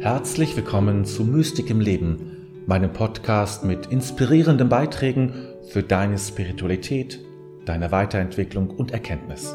Herzlich 0.00 0.56
willkommen 0.56 1.04
zu 1.04 1.24
Mystik 1.24 1.68
im 1.68 1.78
Leben, 1.78 2.64
meinem 2.66 2.90
Podcast 2.90 3.64
mit 3.64 3.84
inspirierenden 3.88 4.70
Beiträgen 4.70 5.34
für 5.68 5.82
deine 5.82 6.16
Spiritualität, 6.16 7.20
deine 7.66 7.92
Weiterentwicklung 7.92 8.70
und 8.70 8.92
Erkenntnis. 8.92 9.54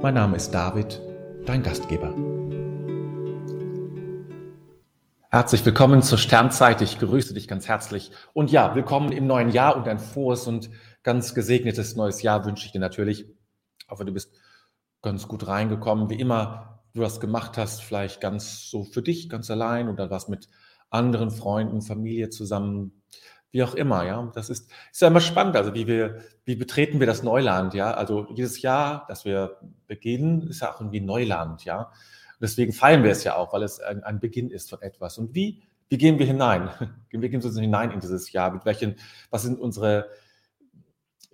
Mein 0.00 0.14
Name 0.14 0.36
ist 0.36 0.52
David, 0.52 1.02
dein 1.46 1.64
Gastgeber. 1.64 2.14
Herzlich 5.30 5.66
willkommen 5.66 6.00
zur 6.02 6.18
Sternzeit. 6.18 6.80
Ich 6.80 7.00
grüße 7.00 7.34
dich 7.34 7.48
ganz 7.48 7.66
herzlich. 7.66 8.12
Und 8.34 8.52
ja, 8.52 8.76
willkommen 8.76 9.10
im 9.10 9.26
neuen 9.26 9.50
Jahr 9.50 9.76
und 9.76 9.88
ein 9.88 9.98
frohes 9.98 10.46
und 10.46 10.70
ganz 11.02 11.34
gesegnetes 11.34 11.96
neues 11.96 12.22
Jahr 12.22 12.44
wünsche 12.44 12.66
ich 12.66 12.70
dir 12.70 12.80
natürlich. 12.80 13.22
Ich 13.80 13.90
hoffe, 13.90 14.04
du 14.04 14.12
bist 14.12 14.32
ganz 15.02 15.26
gut 15.26 15.48
reingekommen. 15.48 16.08
Wie 16.08 16.20
immer, 16.20 16.71
du 16.94 17.00
das 17.00 17.20
gemacht 17.20 17.56
hast, 17.56 17.82
vielleicht 17.82 18.20
ganz 18.20 18.68
so 18.70 18.84
für 18.84 19.02
dich, 19.02 19.28
ganz 19.28 19.50
allein 19.50 19.88
oder 19.88 20.10
was 20.10 20.28
mit 20.28 20.48
anderen 20.90 21.30
Freunden, 21.30 21.80
Familie 21.80 22.28
zusammen, 22.28 23.02
wie 23.50 23.62
auch 23.62 23.74
immer, 23.74 24.04
ja. 24.04 24.30
Das 24.34 24.50
ist, 24.50 24.70
ist 24.90 25.02
ja 25.02 25.08
immer 25.08 25.20
spannend. 25.20 25.56
Also 25.56 25.74
wie 25.74 25.86
wir, 25.86 26.22
wie 26.44 26.56
betreten 26.56 27.00
wir 27.00 27.06
das 27.06 27.22
Neuland, 27.22 27.74
ja. 27.74 27.92
Also 27.92 28.26
jedes 28.30 28.62
Jahr, 28.62 29.04
das 29.08 29.24
wir 29.24 29.58
beginnen, 29.86 30.48
ist 30.48 30.60
ja 30.60 30.72
auch 30.72 30.80
irgendwie 30.80 31.00
Neuland, 31.00 31.64
ja. 31.64 31.82
Und 31.82 32.40
deswegen 32.40 32.72
feiern 32.72 33.04
wir 33.04 33.10
es 33.10 33.24
ja 33.24 33.36
auch, 33.36 33.52
weil 33.52 33.62
es 33.62 33.78
ein, 33.80 34.02
ein 34.04 34.20
Beginn 34.20 34.50
ist 34.50 34.70
von 34.70 34.80
etwas. 34.82 35.18
Und 35.18 35.34
wie, 35.34 35.62
wie 35.88 35.98
gehen 35.98 36.18
wir 36.18 36.26
hinein? 36.26 36.70
Wie 37.10 37.18
gehen 37.18 37.42
wir 37.42 37.60
hinein 37.60 37.90
in 37.90 38.00
dieses 38.00 38.32
Jahr? 38.32 38.50
Mit 38.52 38.64
welchen, 38.64 38.96
was 39.30 39.42
sind 39.42 39.60
unsere, 39.60 40.08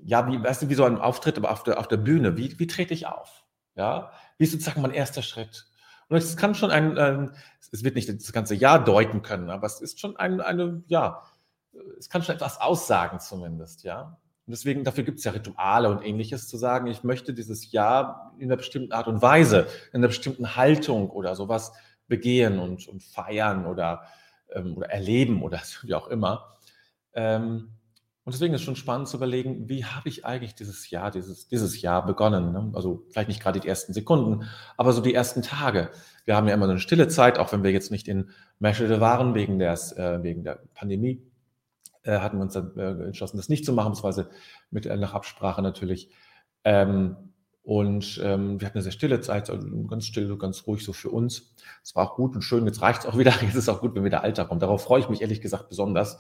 ja, 0.03 0.27
wie, 0.27 0.43
weißt 0.43 0.63
du, 0.63 0.69
wie 0.69 0.75
so 0.75 0.85
ein 0.85 0.99
Auftritt, 0.99 1.39
aber 1.39 1.53
auf 1.53 1.63
der, 1.63 1.79
auf 1.79 1.89
der 1.89 1.97
Bühne, 1.99 2.37
wie, 2.37 2.59
wie 2.59 2.67
trete 2.67 2.95
ich 2.95 3.07
auf? 3.07 3.45
Ja, 3.79 4.11
wie 4.39 4.45
ist 4.45 4.51
sozusagen 4.51 4.83
mein 4.83 4.91
erster 4.93 5.23
Schritt? 5.23 5.67
Und 6.09 6.17
es 6.17 6.37
kann 6.37 6.57
schon 6.57 6.73
ein, 6.73 6.97
ähm, 6.99 7.31
es 7.71 7.85
wird 7.85 7.95
nicht 7.95 8.09
das 8.09 8.33
ganze 8.33 8.57
Jahr 8.57 8.83
deuten 8.83 9.23
können, 9.23 9.51
aber 9.51 9.67
es 9.69 9.81
ist 9.81 10.01
schon 10.01 10.17
ein, 10.17 10.41
eine, 10.41 10.83
ja, 10.89 11.23
es 11.97 12.11
kann 12.11 12.25
schon 12.25 12.35
etwas 12.35 12.61
aussagen 12.61 13.21
zumindest, 13.21 13.85
ja. 13.85 14.19
Und 14.47 14.53
deswegen, 14.53 14.83
dafür 14.83 15.05
gibt 15.05 15.19
es 15.19 15.25
ja 15.25 15.31
Rituale 15.31 15.91
und 15.91 16.03
ähnliches, 16.03 16.49
zu 16.49 16.57
sagen, 16.57 16.89
ich 16.89 17.05
möchte 17.05 17.33
dieses 17.33 17.71
Jahr 17.71 18.35
in 18.39 18.47
einer 18.47 18.57
bestimmten 18.57 18.93
Art 18.93 19.07
und 19.07 19.23
Weise, 19.23 19.69
in 19.93 19.99
einer 19.99 20.09
bestimmten 20.09 20.57
Haltung 20.57 21.11
oder 21.11 21.37
sowas 21.37 21.73
begehen 22.09 22.59
und, 22.59 22.89
und 22.89 23.05
feiern 23.05 23.65
oder, 23.65 24.03
ähm, 24.51 24.77
oder 24.77 24.91
erleben 24.91 25.43
oder 25.43 25.61
wie 25.83 25.95
auch 25.95 26.09
immer. 26.09 26.57
Ähm, 27.13 27.78
und 28.29 28.35
deswegen 28.35 28.53
ist 28.53 28.61
es 28.61 28.67
schon 28.67 28.77
spannend 28.77 29.09
zu 29.09 29.17
überlegen, 29.17 29.71
wie 29.71 29.87
habe 29.87 30.07
ich 30.07 30.27
eigentlich 30.27 30.55
dieses 30.55 30.91
Jahr, 30.91 31.11
dieses, 31.11 31.49
dieses 31.49 31.81
Jahr 31.81 32.05
begonnen? 32.05 32.53
Ne? 32.53 32.73
Also 32.75 33.07
vielleicht 33.09 33.29
nicht 33.29 33.43
gerade 33.43 33.59
die 33.59 33.67
ersten 33.67 33.95
Sekunden, 33.95 34.45
aber 34.77 34.93
so 34.93 35.01
die 35.01 35.15
ersten 35.15 35.41
Tage. 35.41 35.89
Wir 36.27 36.37
haben 36.37 36.47
ja 36.47 36.53
immer 36.53 36.69
eine 36.69 36.79
stille 36.79 37.09
Zeit, 37.09 37.39
auch 37.39 37.53
wenn 37.53 37.63
wir 37.63 37.71
jetzt 37.71 37.91
nicht 37.91 38.07
in 38.07 38.29
Meschede 38.59 39.01
waren 39.01 39.35
wegen, 39.35 39.59
des, 39.59 39.93
äh, 39.93 40.23
wegen 40.23 40.45
der 40.45 40.61
Pandemie, 40.75 41.23
äh, 42.03 42.19
hatten 42.19 42.37
wir 42.37 42.43
uns 42.43 42.53
dann 42.53 42.77
äh, 42.77 43.03
entschlossen, 43.07 43.39
das 43.39 43.49
nicht 43.49 43.65
zu 43.65 43.73
machen, 43.73 43.93
beziehungsweise 43.93 44.29
mit 44.71 44.85
äh, 44.85 44.99
nach 44.99 45.15
Absprache 45.15 45.63
natürlich. 45.63 46.11
Ähm, 46.65 47.17
und 47.63 48.21
ähm, 48.23 48.61
wir 48.61 48.67
hatten 48.67 48.77
eine 48.77 48.83
sehr 48.83 48.93
stille 48.93 49.23
Zeit, 49.23 49.49
also 49.49 49.67
ganz 49.87 50.05
still, 50.05 50.37
ganz 50.37 50.67
ruhig 50.67 50.85
so 50.85 50.93
für 50.93 51.09
uns. 51.09 51.55
Es 51.83 51.97
war 51.97 52.11
auch 52.11 52.17
gut 52.17 52.35
und 52.35 52.43
schön. 52.43 52.67
Jetzt 52.67 52.83
reicht 52.83 53.01
es 53.01 53.07
auch 53.07 53.17
wieder. 53.17 53.31
Jetzt 53.41 53.55
ist 53.55 53.57
es 53.57 53.69
auch 53.71 53.81
gut, 53.81 53.95
wenn 53.95 54.05
wieder 54.05 54.23
Alter 54.23 54.45
kommt. 54.45 54.61
Darauf 54.61 54.83
freue 54.83 55.01
ich 55.01 55.09
mich 55.09 55.23
ehrlich 55.23 55.41
gesagt 55.41 55.71
besonders, 55.71 56.19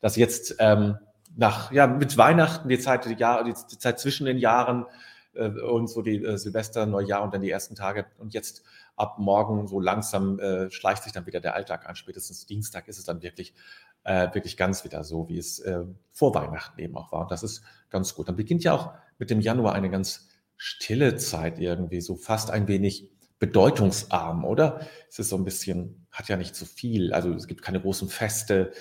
dass 0.00 0.16
jetzt 0.16 0.56
ähm, 0.58 0.96
nach, 1.36 1.72
ja, 1.72 1.86
mit 1.86 2.16
Weihnachten, 2.16 2.68
die 2.68 2.78
Zeit, 2.78 3.04
die, 3.04 3.14
Jahr, 3.14 3.44
die, 3.44 3.54
die 3.70 3.78
Zeit 3.78 3.98
zwischen 3.98 4.26
den 4.26 4.38
Jahren 4.38 4.86
äh, 5.34 5.48
und 5.48 5.88
so 5.88 6.02
die 6.02 6.22
äh, 6.24 6.36
Silvester, 6.36 6.86
Neujahr 6.86 7.22
und 7.22 7.34
dann 7.34 7.42
die 7.42 7.50
ersten 7.50 7.74
Tage. 7.74 8.06
Und 8.18 8.34
jetzt 8.34 8.62
ab 8.96 9.18
morgen 9.18 9.66
so 9.66 9.80
langsam 9.80 10.38
äh, 10.38 10.70
schleicht 10.70 11.04
sich 11.04 11.12
dann 11.12 11.26
wieder 11.26 11.40
der 11.40 11.54
Alltag 11.54 11.88
an. 11.88 11.96
Spätestens 11.96 12.46
Dienstag 12.46 12.88
ist 12.88 12.98
es 12.98 13.04
dann 13.04 13.22
wirklich, 13.22 13.54
äh, 14.04 14.32
wirklich 14.34 14.56
ganz 14.56 14.84
wieder 14.84 15.04
so, 15.04 15.28
wie 15.28 15.38
es 15.38 15.58
äh, 15.60 15.84
vor 16.12 16.34
Weihnachten 16.34 16.80
eben 16.80 16.96
auch 16.96 17.12
war. 17.12 17.22
Und 17.22 17.30
das 17.30 17.42
ist 17.42 17.62
ganz 17.88 18.14
gut. 18.14 18.28
Dann 18.28 18.36
beginnt 18.36 18.64
ja 18.64 18.74
auch 18.74 18.92
mit 19.18 19.30
dem 19.30 19.40
Januar 19.40 19.74
eine 19.74 19.90
ganz 19.90 20.28
stille 20.56 21.16
Zeit 21.16 21.58
irgendwie, 21.58 22.00
so 22.00 22.16
fast 22.16 22.50
ein 22.50 22.68
wenig 22.68 23.10
bedeutungsarm, 23.38 24.44
oder? 24.44 24.86
Es 25.08 25.18
ist 25.18 25.30
so 25.30 25.36
ein 25.36 25.44
bisschen, 25.44 26.06
hat 26.10 26.28
ja 26.28 26.36
nicht 26.36 26.54
so 26.54 26.66
viel. 26.66 27.14
Also 27.14 27.32
es 27.32 27.46
gibt 27.46 27.62
keine 27.62 27.80
großen 27.80 28.08
Feste 28.08 28.72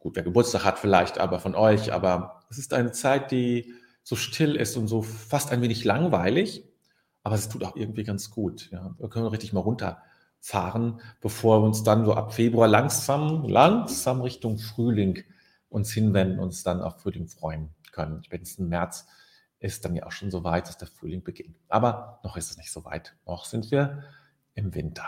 gut, 0.00 0.16
wer 0.16 0.22
Geburtstag 0.22 0.64
hat 0.64 0.78
vielleicht, 0.78 1.18
aber 1.18 1.38
von 1.38 1.54
euch, 1.54 1.92
aber 1.92 2.42
es 2.50 2.58
ist 2.58 2.74
eine 2.74 2.90
Zeit, 2.90 3.30
die 3.30 3.72
so 4.02 4.16
still 4.16 4.56
ist 4.56 4.76
und 4.76 4.88
so 4.88 5.02
fast 5.02 5.52
ein 5.52 5.62
wenig 5.62 5.84
langweilig, 5.84 6.64
aber 7.22 7.36
es 7.36 7.48
tut 7.48 7.62
auch 7.62 7.76
irgendwie 7.76 8.02
ganz 8.02 8.30
gut. 8.30 8.70
Ja. 8.72 8.94
Wir 8.98 9.08
können 9.08 9.26
richtig 9.26 9.52
mal 9.52 9.60
runterfahren, 9.60 11.00
bevor 11.20 11.60
wir 11.60 11.66
uns 11.66 11.84
dann 11.84 12.04
so 12.04 12.14
ab 12.14 12.34
Februar 12.34 12.66
langsam, 12.66 13.44
langsam 13.44 14.22
Richtung 14.22 14.58
Frühling 14.58 15.22
uns 15.68 15.92
hinwenden, 15.92 16.40
uns 16.40 16.62
dann 16.62 16.80
auf 16.80 17.00
Frühling 17.00 17.28
freuen 17.28 17.68
können. 17.92 18.24
Spätestens 18.24 18.66
März 18.66 19.06
ist 19.60 19.84
dann 19.84 19.94
ja 19.94 20.06
auch 20.06 20.12
schon 20.12 20.30
so 20.30 20.42
weit, 20.42 20.66
dass 20.66 20.78
der 20.78 20.88
Frühling 20.88 21.22
beginnt. 21.22 21.56
Aber 21.68 22.20
noch 22.24 22.36
ist 22.36 22.50
es 22.50 22.56
nicht 22.56 22.72
so 22.72 22.84
weit. 22.86 23.14
Noch 23.26 23.44
sind 23.44 23.70
wir 23.70 24.02
im 24.54 24.74
Winter. 24.74 25.04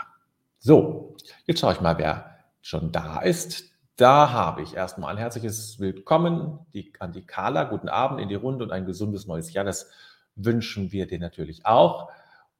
So, 0.59 1.17
jetzt 1.45 1.59
schaue 1.59 1.73
ich 1.73 1.81
mal, 1.81 1.97
wer 1.97 2.37
schon 2.61 2.91
da 2.91 3.19
ist. 3.19 3.72
Da 3.95 4.31
habe 4.31 4.63
ich 4.63 4.75
erstmal 4.75 5.11
ein 5.11 5.19
herzliches 5.19 5.79
Willkommen 5.79 6.65
die, 6.73 6.91
an 6.97 7.11
die 7.11 7.27
Carla. 7.27 7.65
Guten 7.65 7.89
Abend 7.89 8.19
in 8.19 8.27
die 8.27 8.33
Runde 8.33 8.63
und 8.65 8.71
ein 8.71 8.87
gesundes 8.87 9.27
neues 9.27 9.53
Jahr. 9.53 9.65
Das 9.65 9.91
wünschen 10.35 10.91
wir 10.91 11.05
dir 11.05 11.19
natürlich 11.19 11.67
auch. 11.67 12.09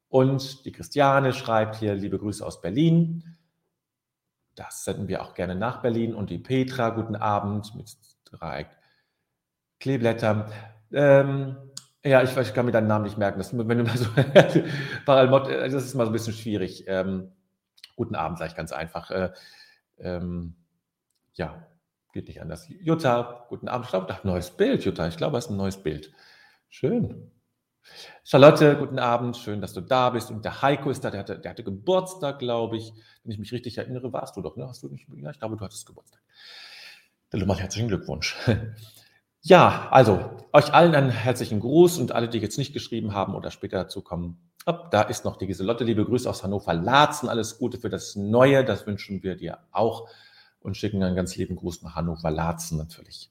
Und 0.08 0.64
die 0.64 0.70
Christiane 0.70 1.32
schreibt 1.32 1.74
hier, 1.74 1.96
liebe 1.96 2.20
Grüße 2.20 2.46
aus 2.46 2.60
Berlin. 2.60 3.36
Das 4.54 4.84
senden 4.84 5.08
wir 5.08 5.22
auch 5.22 5.34
gerne 5.34 5.56
nach 5.56 5.82
Berlin. 5.82 6.14
Und 6.14 6.30
die 6.30 6.38
Petra, 6.38 6.90
guten 6.90 7.16
Abend 7.16 7.74
mit 7.74 7.96
drei 8.26 8.68
Kleeblättern. 9.80 10.52
Ähm, 10.92 11.56
ja, 12.04 12.22
ich, 12.22 12.36
ich, 12.36 12.54
kann 12.54 12.66
mir 12.66 12.70
deinen 12.70 12.86
Namen 12.86 13.06
nicht 13.06 13.18
merken. 13.18 13.38
Das, 13.38 13.52
wenn 13.58 13.78
du 13.78 13.82
mal 13.82 13.98
so, 13.98 14.06
das 14.34 14.54
ist 15.72 15.94
mal 15.96 16.04
so 16.04 16.10
ein 16.10 16.12
bisschen 16.12 16.32
schwierig. 16.32 16.84
Ähm, 16.86 17.32
guten 17.96 18.14
Abend, 18.14 18.38
sage 18.38 18.50
ich 18.50 18.56
ganz 18.56 18.70
einfach. 18.70 19.10
Äh, 19.10 19.32
ähm, 19.98 20.54
ja, 21.34 21.66
geht 22.12 22.28
nicht 22.28 22.40
anders. 22.40 22.66
Jutta, 22.68 23.46
guten 23.48 23.68
Abend. 23.68 23.86
Ich 23.86 23.90
glaube, 23.90 24.06
da 24.06 24.20
neues 24.22 24.50
Bild, 24.50 24.84
Jutta. 24.84 25.06
Ich 25.08 25.16
glaube, 25.16 25.38
es 25.38 25.46
ist 25.46 25.50
ein 25.50 25.56
neues 25.56 25.82
Bild. 25.82 26.12
Schön. 26.68 27.30
Charlotte, 28.24 28.76
guten 28.76 28.98
Abend. 28.98 29.36
Schön, 29.36 29.60
dass 29.60 29.74
du 29.74 29.80
da 29.80 30.10
bist. 30.10 30.30
Und 30.30 30.44
der 30.44 30.62
Heiko 30.62 30.90
ist 30.90 31.04
da. 31.04 31.10
Der 31.10 31.20
hatte, 31.20 31.38
der 31.38 31.50
hatte 31.50 31.64
Geburtstag, 31.64 32.38
glaube 32.38 32.76
ich. 32.76 32.92
Wenn 33.22 33.32
ich 33.32 33.38
mich 33.38 33.52
richtig 33.52 33.78
erinnere, 33.78 34.12
warst 34.12 34.36
du 34.36 34.42
doch, 34.42 34.56
ne? 34.56 34.66
Hast 34.66 34.82
du 34.82 34.88
nicht? 34.88 35.06
Ja, 35.16 35.30
ich 35.30 35.38
glaube, 35.38 35.56
du 35.56 35.64
hattest 35.64 35.86
Geburtstag. 35.86 36.20
Mal 37.32 37.58
herzlichen 37.58 37.88
Glückwunsch. 37.88 38.36
Ja, 39.46 39.88
also 39.90 40.38
euch 40.54 40.72
allen 40.72 40.94
einen 40.94 41.10
herzlichen 41.10 41.60
Gruß 41.60 41.98
und 41.98 42.12
alle, 42.12 42.30
die 42.30 42.38
jetzt 42.38 42.56
nicht 42.56 42.72
geschrieben 42.72 43.12
haben 43.12 43.34
oder 43.34 43.50
später 43.50 43.76
dazu 43.76 44.00
kommen. 44.00 44.38
Hopp, 44.66 44.90
da 44.90 45.02
ist 45.02 45.26
noch 45.26 45.36
die 45.36 45.46
Giselotte. 45.46 45.84
Liebe 45.84 46.06
Grüße 46.06 46.30
aus 46.30 46.42
Hannover. 46.42 46.72
Laatzen. 46.72 47.28
Alles 47.28 47.58
Gute 47.58 47.76
für 47.76 47.90
das 47.90 48.16
Neue. 48.16 48.64
Das 48.64 48.86
wünschen 48.86 49.22
wir 49.22 49.36
dir 49.36 49.58
auch 49.70 50.08
und 50.64 50.76
schicken 50.76 51.02
einen 51.02 51.14
ganz 51.14 51.36
lieben 51.36 51.56
Gruß 51.56 51.82
nach 51.82 51.94
Hannover 51.94 52.30
Laatzen 52.30 52.78
natürlich. 52.78 53.30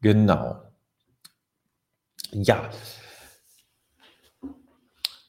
Genau. 0.00 0.62
Ja. 2.32 2.70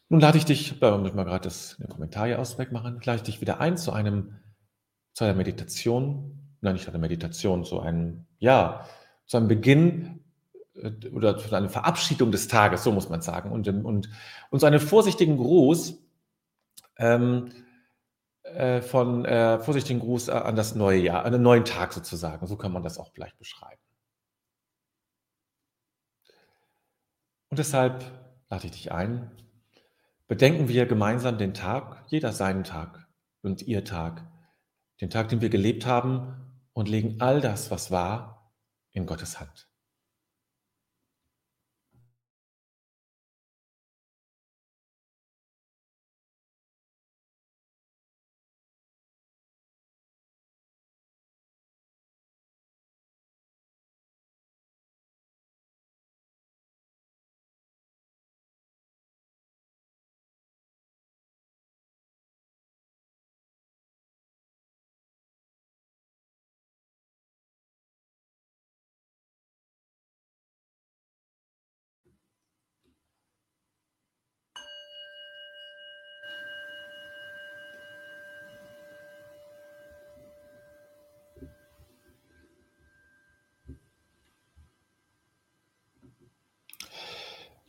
Nun 0.07 0.21
lade 0.21 0.37
ich 0.37 0.45
dich, 0.45 0.79
da 0.79 0.97
muss 0.97 1.09
ich 1.09 1.15
mal 1.15 1.25
gerade 1.25 1.43
das 1.43 1.75
den 1.77 1.89
Kommentar 1.89 2.27
hier 2.27 2.39
aus 2.39 2.57
wegmachen, 2.57 3.01
lade 3.03 3.17
ich 3.17 3.23
dich 3.23 3.41
wieder 3.41 3.59
ein 3.59 3.77
zu 3.77 3.91
einem, 3.91 4.39
zu 5.13 5.25
einer 5.25 5.33
Meditation, 5.33 6.55
nein, 6.61 6.75
nicht 6.75 6.87
einer 6.87 6.97
Meditation, 6.97 7.65
zu 7.65 7.81
einem, 7.81 8.25
ja, 8.39 8.87
zu 9.25 9.37
einem 9.37 9.49
Beginn 9.49 10.23
äh, 10.75 11.09
oder 11.09 11.37
zu 11.37 11.53
einer 11.53 11.69
Verabschiedung 11.69 12.31
des 12.31 12.47
Tages, 12.47 12.83
so 12.83 12.91
muss 12.93 13.09
man 13.09 13.21
sagen, 13.21 13.51
und, 13.51 13.67
und, 13.67 14.09
und 14.49 14.59
so 14.59 14.65
einen 14.65 14.79
vorsichtigen 14.79 15.35
Gruß, 15.35 15.97
ähm, 16.97 17.49
äh, 18.53 18.81
von 18.81 19.25
äh, 19.25 19.59
vorsichtigen 19.59 19.99
Gruß 19.99 20.29
an 20.29 20.55
das 20.55 20.75
neue 20.75 20.99
Jahr, 20.99 21.25
an 21.25 21.33
den 21.33 21.41
neuen 21.41 21.65
Tag 21.65 21.93
sozusagen. 21.93 22.45
So 22.47 22.55
kann 22.55 22.71
man 22.71 22.83
das 22.83 22.97
auch 22.97 23.11
vielleicht 23.11 23.37
beschreiben. 23.37 23.81
Und 27.49 27.59
deshalb 27.59 28.03
lade 28.49 28.65
ich 28.65 28.71
dich 28.71 28.91
ein, 28.91 29.31
bedenken 30.27 30.67
wir 30.67 30.85
gemeinsam 30.85 31.37
den 31.37 31.53
Tag, 31.53 32.03
jeder 32.07 32.31
seinen 32.31 32.63
Tag 32.63 33.07
und 33.41 33.61
ihr 33.61 33.83
Tag, 33.83 34.25
den 35.01 35.09
Tag, 35.09 35.29
den 35.29 35.41
wir 35.41 35.49
gelebt 35.49 35.85
haben 35.85 36.63
und 36.73 36.89
legen 36.89 37.17
all 37.19 37.41
das, 37.41 37.71
was 37.71 37.91
war, 37.91 38.53
in 38.91 39.05
Gottes 39.05 39.39
Hand. 39.39 39.67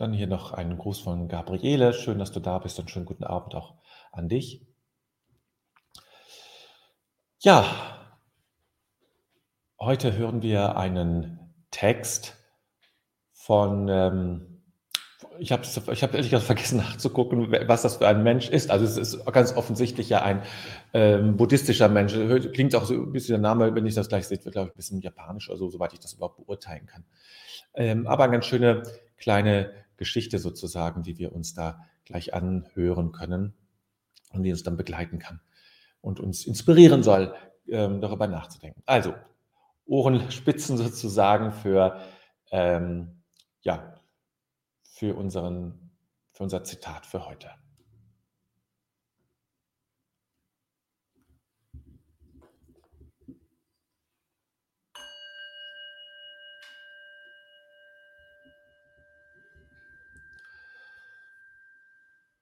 dann 0.00 0.14
hier 0.14 0.26
noch 0.26 0.52
einen 0.52 0.78
Gruß 0.78 1.00
von 1.00 1.28
Gabriele. 1.28 1.92
Schön, 1.92 2.18
dass 2.18 2.32
du 2.32 2.40
da 2.40 2.58
bist 2.58 2.78
und 2.80 2.90
schönen 2.90 3.04
guten 3.04 3.24
Abend 3.24 3.54
auch 3.54 3.74
an 4.12 4.30
dich. 4.30 4.66
Ja, 7.40 7.66
heute 9.78 10.16
hören 10.16 10.40
wir 10.40 10.76
einen 10.78 11.38
Text 11.70 12.36
von, 13.32 13.88
ähm, 13.88 14.62
ich 15.38 15.52
habe 15.52 15.64
ich 15.64 16.02
hab 16.02 16.14
ehrlich 16.14 16.30
gesagt 16.30 16.46
vergessen 16.46 16.78
nachzugucken, 16.78 17.52
was 17.68 17.82
das 17.82 17.96
für 17.96 18.08
ein 18.08 18.22
Mensch 18.22 18.48
ist. 18.48 18.70
Also 18.70 18.86
es 18.86 18.96
ist 18.96 19.26
ganz 19.26 19.54
offensichtlich 19.54 20.08
ja 20.08 20.22
ein 20.22 20.42
ähm, 20.94 21.36
buddhistischer 21.36 21.90
Mensch. 21.90 22.14
Klingt 22.54 22.74
auch 22.74 22.86
so 22.86 22.94
ein 22.94 23.12
bisschen 23.12 23.34
der 23.34 23.50
Name, 23.50 23.74
wenn 23.74 23.84
ich 23.84 23.94
das 23.94 24.08
gleich 24.08 24.26
sehe, 24.26 24.42
wird 24.42 24.54
glaube 24.54 24.68
ich 24.68 24.74
ein 24.74 24.76
bisschen 24.76 25.00
japanisch 25.02 25.50
oder 25.50 25.58
so, 25.58 25.68
soweit 25.68 25.92
ich 25.92 26.00
das 26.00 26.14
überhaupt 26.14 26.38
beurteilen 26.38 26.86
kann. 26.86 27.04
Ähm, 27.74 28.06
aber 28.06 28.24
eine 28.24 28.32
ganz 28.32 28.46
schöne 28.46 28.82
kleine 29.18 29.70
Geschichte 30.00 30.38
sozusagen, 30.38 31.02
die 31.02 31.18
wir 31.18 31.32
uns 31.32 31.52
da 31.52 31.86
gleich 32.06 32.32
anhören 32.32 33.12
können 33.12 33.52
und 34.32 34.42
die 34.42 34.50
uns 34.50 34.62
dann 34.62 34.78
begleiten 34.78 35.18
kann 35.18 35.40
und 36.00 36.20
uns 36.20 36.46
inspirieren 36.46 37.02
soll, 37.02 37.34
ähm, 37.68 38.00
darüber 38.00 38.26
nachzudenken. 38.26 38.82
Also, 38.86 39.14
Ohrenspitzen 39.84 40.78
sozusagen 40.78 41.52
für, 41.52 42.00
ähm, 42.50 43.22
ja, 43.60 44.00
für, 44.82 45.14
unseren, 45.14 45.90
für 46.32 46.44
unser 46.44 46.64
Zitat 46.64 47.04
für 47.04 47.26
heute. 47.26 47.50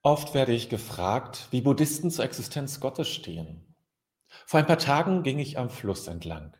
Oft 0.08 0.32
werde 0.32 0.52
ich 0.52 0.70
gefragt, 0.70 1.48
wie 1.50 1.60
Buddhisten 1.60 2.10
zur 2.10 2.24
Existenz 2.24 2.80
Gottes 2.80 3.08
stehen. 3.08 3.76
Vor 4.46 4.58
ein 4.58 4.66
paar 4.66 4.78
Tagen 4.78 5.22
ging 5.22 5.38
ich 5.38 5.58
am 5.58 5.68
Fluss 5.68 6.06
entlang. 6.06 6.56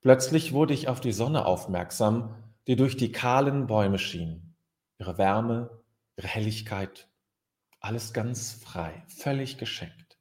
Plötzlich 0.00 0.52
wurde 0.52 0.74
ich 0.74 0.88
auf 0.88 0.98
die 0.98 1.12
Sonne 1.12 1.46
aufmerksam, 1.46 2.34
die 2.66 2.74
durch 2.74 2.96
die 2.96 3.12
kahlen 3.12 3.68
Bäume 3.68 4.00
schien. 4.00 4.56
Ihre 4.98 5.16
Wärme, 5.16 5.80
ihre 6.16 6.26
Helligkeit, 6.26 7.08
alles 7.78 8.12
ganz 8.12 8.54
frei, 8.54 9.04
völlig 9.06 9.58
geschenkt. 9.58 10.18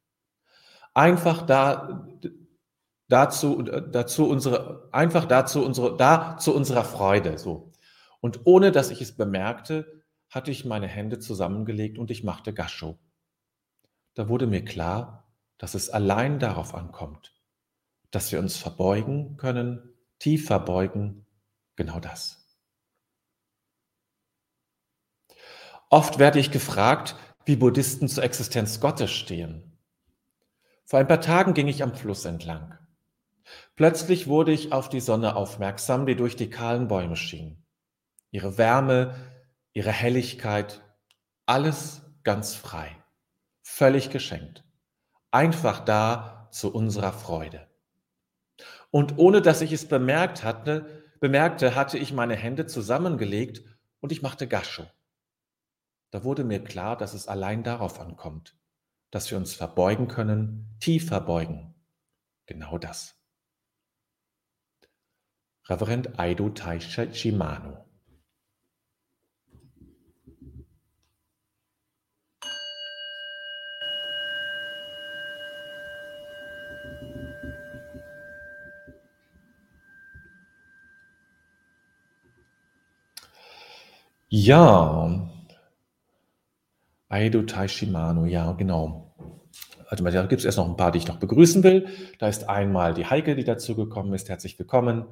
Einfach 0.94 1.48
da, 1.48 2.08
dazu, 3.08 3.64
dazu 3.64 4.30
unsere, 4.30 4.88
einfach 4.92 5.26
dazu 5.26 5.66
unsere, 5.66 5.98
da 5.98 6.38
zu 6.38 6.56
unserer 6.56 6.84
Freude, 6.84 7.40
so. 7.40 7.72
Und 8.22 8.42
ohne 8.46 8.72
dass 8.72 8.92
ich 8.92 9.02
es 9.02 9.18
bemerkte, 9.18 10.05
hatte 10.36 10.52
ich 10.52 10.66
meine 10.66 10.88
Hände 10.88 11.18
zusammengelegt 11.18 11.98
und 11.98 12.12
ich 12.12 12.24
machte 12.24 12.54
Gascho. 12.54 13.00
Da 14.16 14.28
wurde 14.28 14.48
mir 14.48 14.66
klar, 14.66 15.34
dass 15.58 15.74
es 15.76 15.90
allein 15.90 16.40
darauf 16.40 16.76
ankommt, 16.76 17.34
dass 18.12 18.34
wir 18.34 18.40
uns 18.40 18.58
verbeugen 18.58 19.38
können, 19.38 19.94
tief 20.20 20.46
verbeugen, 20.46 21.26
genau 21.78 22.02
das. 22.02 22.46
Oft 25.90 26.20
werde 26.20 26.40
ich 26.40 26.52
gefragt, 26.52 27.16
wie 27.46 27.56
Buddhisten 27.56 28.10
zur 28.10 28.24
Existenz 28.24 28.82
Gottes 28.82 29.12
stehen. 29.12 29.80
Vor 30.84 31.00
ein 31.00 31.08
paar 31.08 31.22
Tagen 31.22 31.54
ging 31.54 31.70
ich 31.70 31.82
am 31.82 31.96
Fluss 31.96 32.26
entlang. 32.26 32.78
Plötzlich 33.76 34.28
wurde 34.28 34.52
ich 34.52 34.74
auf 34.74 34.90
die 34.90 35.00
Sonne 35.00 35.36
aufmerksam, 35.38 36.06
die 36.06 36.16
durch 36.16 36.36
die 36.36 36.50
kahlen 36.50 36.90
Bäume 36.90 37.16
schien. 37.16 37.64
Ihre 38.32 38.58
Wärme, 38.58 39.16
ihre 39.76 39.92
Helligkeit, 39.92 40.82
alles 41.46 42.02
ganz 42.24 42.56
frei, 42.56 42.96
völlig 43.62 44.10
geschenkt, 44.10 44.64
einfach 45.32 45.82
da 45.82 46.48
zu 46.52 46.74
unserer 46.74 47.12
Freude. 47.14 47.68
Und 48.90 49.18
ohne 49.18 49.42
dass 49.42 49.62
ich 49.62 49.74
es 49.74 49.88
bemerkt 49.88 50.44
hatte, 50.44 51.04
bemerkte, 51.20 51.76
hatte 51.76 51.98
ich 51.98 52.14
meine 52.14 52.36
Hände 52.36 52.66
zusammengelegt 52.66 53.64
und 54.00 54.14
ich 54.14 54.22
machte 54.22 54.48
Gascho. 54.48 54.86
Da 56.10 56.24
wurde 56.24 56.46
mir 56.46 56.64
klar, 56.64 56.96
dass 56.96 57.14
es 57.14 57.28
allein 57.28 57.62
darauf 57.62 58.00
ankommt, 58.00 58.56
dass 59.12 59.30
wir 59.30 59.38
uns 59.38 59.54
verbeugen 59.54 60.08
können, 60.08 60.78
tief 60.80 61.08
verbeugen. 61.08 61.76
Genau 62.46 62.78
das. 62.78 63.20
Reverend 65.68 66.18
Aido 66.18 66.50
Taisha 66.50 67.12
Shimano. 67.12 67.85
Ja, 84.28 85.30
Aido 87.10 87.44
Taishimano, 87.44 88.26
ja, 88.26 88.52
genau. 88.54 89.14
Also 89.88 90.04
da 90.04 90.26
gibt 90.26 90.40
es 90.40 90.46
erst 90.46 90.58
noch 90.58 90.68
ein 90.68 90.76
paar, 90.76 90.92
die 90.92 90.98
ich 90.98 91.08
noch 91.08 91.18
begrüßen 91.20 91.64
will. 91.64 91.88
Da 92.18 92.28
ist 92.28 92.50
einmal 92.50 92.96
die 92.96 93.06
Heike, 93.06 93.36
die 93.36 93.44
dazu 93.44 93.76
gekommen 93.76 94.14
ist. 94.14 94.28
Herzlich 94.28 94.58
willkommen. 94.58 95.06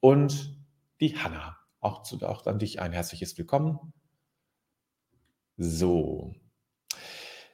Und 0.00 0.56
die 1.00 1.16
Hanna. 1.16 1.56
Auch, 1.80 2.02
zu, 2.02 2.20
auch 2.26 2.44
an 2.46 2.58
dich 2.58 2.80
ein 2.80 2.92
herzliches 2.92 3.38
Willkommen. 3.38 3.92
So. 5.56 6.34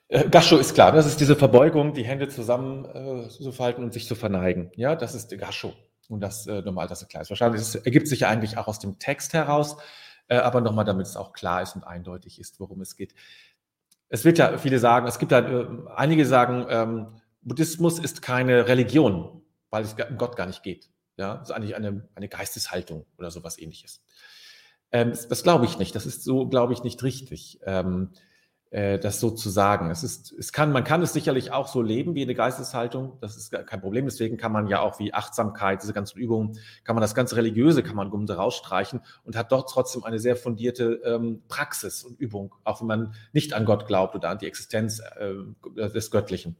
Äh, 0.08 0.28
Gascho 0.30 0.56
ist 0.56 0.72
klar, 0.74 0.92
das 0.92 1.06
ist 1.06 1.20
diese 1.20 1.36
Verbeugung, 1.36 1.92
die 1.92 2.04
Hände 2.04 2.28
zusammen 2.28 2.86
äh, 2.86 3.28
zu 3.28 3.52
falten 3.52 3.84
und 3.84 3.92
sich 3.92 4.06
zu 4.06 4.14
verneigen. 4.14 4.70
Ja, 4.76 4.96
das 4.96 5.14
ist 5.14 5.36
Gascho. 5.38 5.74
Und 6.08 6.20
das 6.20 6.46
äh, 6.46 6.62
normal, 6.62 6.88
das 6.88 7.02
ist 7.02 7.08
klar. 7.08 7.28
Wahrscheinlich 7.28 7.62
ergibt 7.84 8.08
sich 8.08 8.20
ja 8.20 8.28
eigentlich 8.28 8.56
auch 8.56 8.66
aus 8.66 8.78
dem 8.78 8.98
Text 8.98 9.34
heraus. 9.34 9.76
Äh, 10.32 10.38
aber 10.38 10.62
nochmal, 10.62 10.86
damit 10.86 11.06
es 11.06 11.16
auch 11.16 11.34
klar 11.34 11.60
ist 11.60 11.76
und 11.76 11.84
eindeutig 11.84 12.40
ist, 12.40 12.58
worum 12.58 12.80
es 12.80 12.96
geht. 12.96 13.14
Es 14.08 14.24
wird 14.24 14.38
ja 14.38 14.56
viele 14.56 14.78
sagen, 14.78 15.06
es 15.06 15.18
gibt 15.18 15.30
da, 15.30 15.40
äh, 15.40 15.66
einige 15.94 16.24
sagen, 16.24 16.64
ähm, 16.70 17.20
Buddhismus 17.42 17.98
ist 17.98 18.22
keine 18.22 18.66
Religion, 18.66 19.42
weil 19.68 19.84
es 19.84 19.92
um 19.92 20.16
Gott 20.16 20.36
gar 20.36 20.46
nicht 20.46 20.62
geht. 20.62 20.88
Ja, 21.18 21.34
es 21.42 21.50
ist 21.50 21.54
eigentlich 21.54 21.76
eine, 21.76 22.08
eine 22.14 22.28
Geisteshaltung 22.28 23.04
oder 23.18 23.30
sowas 23.30 23.58
ähnliches. 23.58 24.02
Ähm, 24.90 25.10
das, 25.10 25.28
das 25.28 25.42
glaube 25.42 25.66
ich 25.66 25.78
nicht. 25.78 25.94
Das 25.94 26.06
ist 26.06 26.24
so, 26.24 26.48
glaube 26.48 26.72
ich, 26.72 26.82
nicht 26.82 27.02
richtig. 27.02 27.60
Ähm, 27.66 28.12
äh, 28.72 28.98
das 28.98 29.20
so 29.20 29.30
zu 29.30 29.50
sagen. 29.50 29.90
Es 29.90 30.02
ist, 30.02 30.32
es 30.32 30.50
kann, 30.50 30.72
man 30.72 30.82
kann 30.82 31.02
es 31.02 31.12
sicherlich 31.12 31.52
auch 31.52 31.68
so 31.68 31.82
leben 31.82 32.14
wie 32.14 32.22
eine 32.22 32.34
Geisteshaltung. 32.34 33.18
Das 33.20 33.36
ist 33.36 33.52
kein 33.52 33.80
Problem. 33.82 34.06
Deswegen 34.06 34.38
kann 34.38 34.50
man 34.50 34.66
ja 34.66 34.80
auch 34.80 34.98
wie 34.98 35.12
Achtsamkeit, 35.12 35.82
diese 35.82 35.92
ganzen 35.92 36.18
Übungen, 36.18 36.58
kann 36.82 36.96
man 36.96 37.02
das 37.02 37.14
ganze 37.14 37.36
Religiöse, 37.36 37.82
kann 37.82 37.96
man 37.96 38.08
Gumse 38.08 38.34
rausstreichen 38.34 39.00
und 39.24 39.36
hat 39.36 39.52
doch 39.52 39.66
trotzdem 39.70 40.04
eine 40.04 40.18
sehr 40.18 40.36
fundierte 40.36 41.02
ähm, 41.04 41.42
Praxis 41.48 42.02
und 42.02 42.18
Übung, 42.18 42.54
auch 42.64 42.80
wenn 42.80 42.86
man 42.86 43.14
nicht 43.34 43.52
an 43.52 43.66
Gott 43.66 43.86
glaubt 43.86 44.14
oder 44.14 44.30
an 44.30 44.38
die 44.38 44.46
Existenz 44.46 45.02
äh, 45.18 45.90
des 45.90 46.10
Göttlichen. 46.10 46.56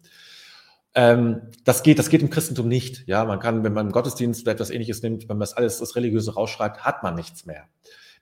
Ähm, 0.95 1.41
das 1.65 1.83
geht, 1.83 1.99
das 1.99 2.11
geht 2.11 2.21
im 2.21 2.29
Christentum 2.29 2.69
nicht. 2.69 3.09
Ja, 3.09 3.25
man 3.25 3.41
kann, 3.41 3.65
wenn 3.65 3.73
man 3.73 3.87
im 3.87 3.93
Gottesdienst 3.93 4.47
etwas 4.47 4.69
Ähnliches 4.69 5.03
nimmt, 5.03 5.23
wenn 5.31 5.39
man 5.39 5.41
das 5.41 5.55
alles, 5.55 5.79
das 5.79 5.97
Religiöse 5.97 6.35
rausschreibt, 6.35 6.85
hat 6.85 7.03
man 7.03 7.15
nichts 7.15 7.47
mehr 7.47 7.69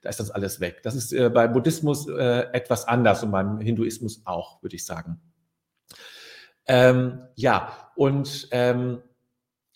da 0.01 0.09
ist 0.09 0.19
das 0.19 0.31
alles 0.31 0.59
weg. 0.59 0.81
Das 0.83 0.95
ist 0.95 1.13
äh, 1.13 1.29
bei 1.29 1.47
Buddhismus 1.47 2.07
äh, 2.07 2.47
etwas 2.53 2.87
anders 2.87 3.23
und 3.23 3.31
beim 3.31 3.59
Hinduismus 3.59 4.21
auch, 4.25 4.61
würde 4.61 4.75
ich 4.75 4.85
sagen. 4.85 5.21
Ähm, 6.65 7.21
ja, 7.35 7.91
und 7.95 8.47
ähm, 8.51 9.01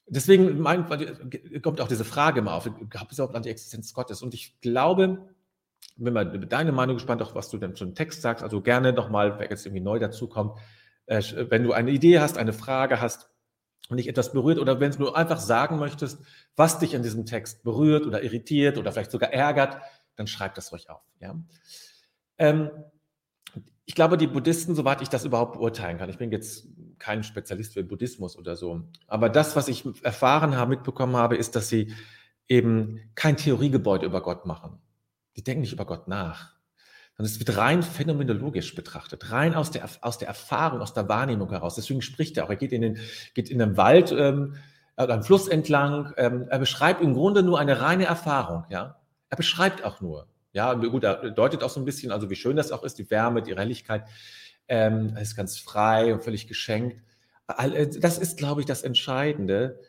deswegen 0.07 0.59
mein, 0.59 0.85
kommt 1.61 1.81
auch 1.81 1.87
diese 1.87 2.05
Frage 2.05 2.39
immer 2.39 2.53
auf, 2.53 2.69
gab 2.89 3.11
es 3.11 3.17
überhaupt 3.17 3.35
an 3.35 3.43
die 3.43 3.49
Existenz 3.49 3.93
Gottes? 3.93 4.21
Und 4.21 4.33
ich 4.33 4.59
glaube, 4.61 5.29
wenn 5.97 6.13
man 6.13 6.47
deine 6.49 6.71
Meinung 6.71 6.97
gespannt, 6.97 7.21
auch 7.21 7.35
was 7.35 7.49
du 7.49 7.57
denn 7.57 7.75
zum 7.75 7.95
Text 7.95 8.21
sagst, 8.21 8.43
also 8.43 8.61
gerne 8.61 8.93
nochmal, 8.93 9.39
wer 9.39 9.49
jetzt 9.49 9.65
irgendwie 9.65 9.83
neu 9.83 9.99
dazukommt, 9.99 10.59
äh, 11.05 11.21
wenn 11.49 11.63
du 11.63 11.73
eine 11.73 11.91
Idee 11.91 12.19
hast, 12.19 12.37
eine 12.37 12.53
Frage 12.53 13.01
hast 13.01 13.29
und 13.89 13.97
dich 13.97 14.07
etwas 14.07 14.33
berührt 14.33 14.59
oder 14.59 14.79
wenn 14.79 14.91
du 14.91 15.13
einfach 15.13 15.39
sagen 15.39 15.77
möchtest, 15.77 16.19
was 16.55 16.79
dich 16.79 16.95
an 16.95 17.03
diesem 17.03 17.25
Text 17.25 17.63
berührt 17.63 18.05
oder 18.05 18.23
irritiert 18.23 18.77
oder 18.77 18.91
vielleicht 18.91 19.11
sogar 19.11 19.31
ärgert, 19.31 19.77
dann 20.15 20.27
schreib 20.27 20.55
das 20.55 20.71
ruhig 20.71 20.89
auf. 20.89 21.01
Ja? 21.19 21.35
Ähm, 22.37 22.69
ich 23.85 23.95
glaube, 23.95 24.17
die 24.17 24.27
Buddhisten, 24.27 24.75
soweit 24.75 25.01
ich 25.01 25.09
das 25.09 25.25
überhaupt 25.25 25.53
beurteilen 25.53 25.97
kann, 25.97 26.09
ich 26.09 26.17
bin 26.17 26.31
jetzt 26.31 26.67
kein 26.97 27.23
Spezialist 27.23 27.73
für 27.73 27.83
Buddhismus 27.83 28.37
oder 28.37 28.55
so, 28.55 28.83
aber 29.07 29.29
das, 29.29 29.55
was 29.55 29.67
ich 29.67 29.85
erfahren 30.03 30.55
habe, 30.55 30.71
mitbekommen 30.71 31.15
habe, 31.15 31.35
ist, 31.35 31.55
dass 31.55 31.69
sie 31.69 31.93
eben 32.47 32.99
kein 33.15 33.37
Theoriegebäude 33.37 34.05
über 34.05 34.21
Gott 34.21 34.45
machen. 34.45 34.79
Die 35.35 35.43
denken 35.43 35.61
nicht 35.61 35.73
über 35.73 35.85
Gott 35.85 36.07
nach 36.07 36.55
sondern 37.15 37.31
es 37.31 37.39
wird 37.39 37.57
rein 37.57 37.81
phänomenologisch 37.81 38.75
betrachtet, 38.75 39.31
rein 39.31 39.55
aus 39.55 39.71
der, 39.71 39.87
aus 40.01 40.17
der 40.17 40.27
Erfahrung, 40.27 40.81
aus 40.81 40.93
der 40.93 41.07
Wahrnehmung 41.07 41.49
heraus. 41.49 41.75
Deswegen 41.75 42.01
spricht 42.01 42.37
er 42.37 42.45
auch. 42.45 42.49
Er 42.49 42.57
geht 42.57 42.73
in 42.73 42.81
den, 42.81 42.99
geht 43.33 43.49
in 43.49 43.59
den 43.59 43.77
Wald 43.77 44.11
ähm, 44.11 44.55
oder 44.97 45.13
einen 45.13 45.23
Fluss 45.23 45.47
entlang. 45.47 46.13
Ähm, 46.17 46.47
er 46.49 46.59
beschreibt 46.59 47.01
im 47.01 47.13
Grunde 47.13 47.41
nur 47.41 47.57
eine 47.57 47.79
reine 47.79 48.05
Erfahrung. 48.05 48.65
Ja, 48.69 48.99
er 49.29 49.37
beschreibt 49.37 49.83
auch 49.83 50.01
nur. 50.01 50.27
Ja, 50.53 50.73
gut, 50.73 51.03
er 51.03 51.31
deutet 51.31 51.63
auch 51.63 51.69
so 51.69 51.79
ein 51.81 51.85
bisschen, 51.85 52.11
also 52.11 52.29
wie 52.29 52.35
schön 52.35 52.55
das 52.55 52.71
auch 52.71 52.83
ist, 52.83 52.97
die 52.97 53.09
Wärme, 53.09 53.41
die 53.41 53.55
Helligkeit. 53.55 54.05
Ähm, 54.67 55.13
er 55.15 55.21
ist 55.21 55.35
ganz 55.35 55.57
frei 55.57 56.13
und 56.13 56.23
völlig 56.23 56.47
geschenkt. 56.47 57.03
Äh, 57.57 57.87
das 57.99 58.17
ist, 58.17 58.37
glaube 58.37 58.61
ich, 58.61 58.67
das 58.67 58.83
Entscheidende, 58.83 59.79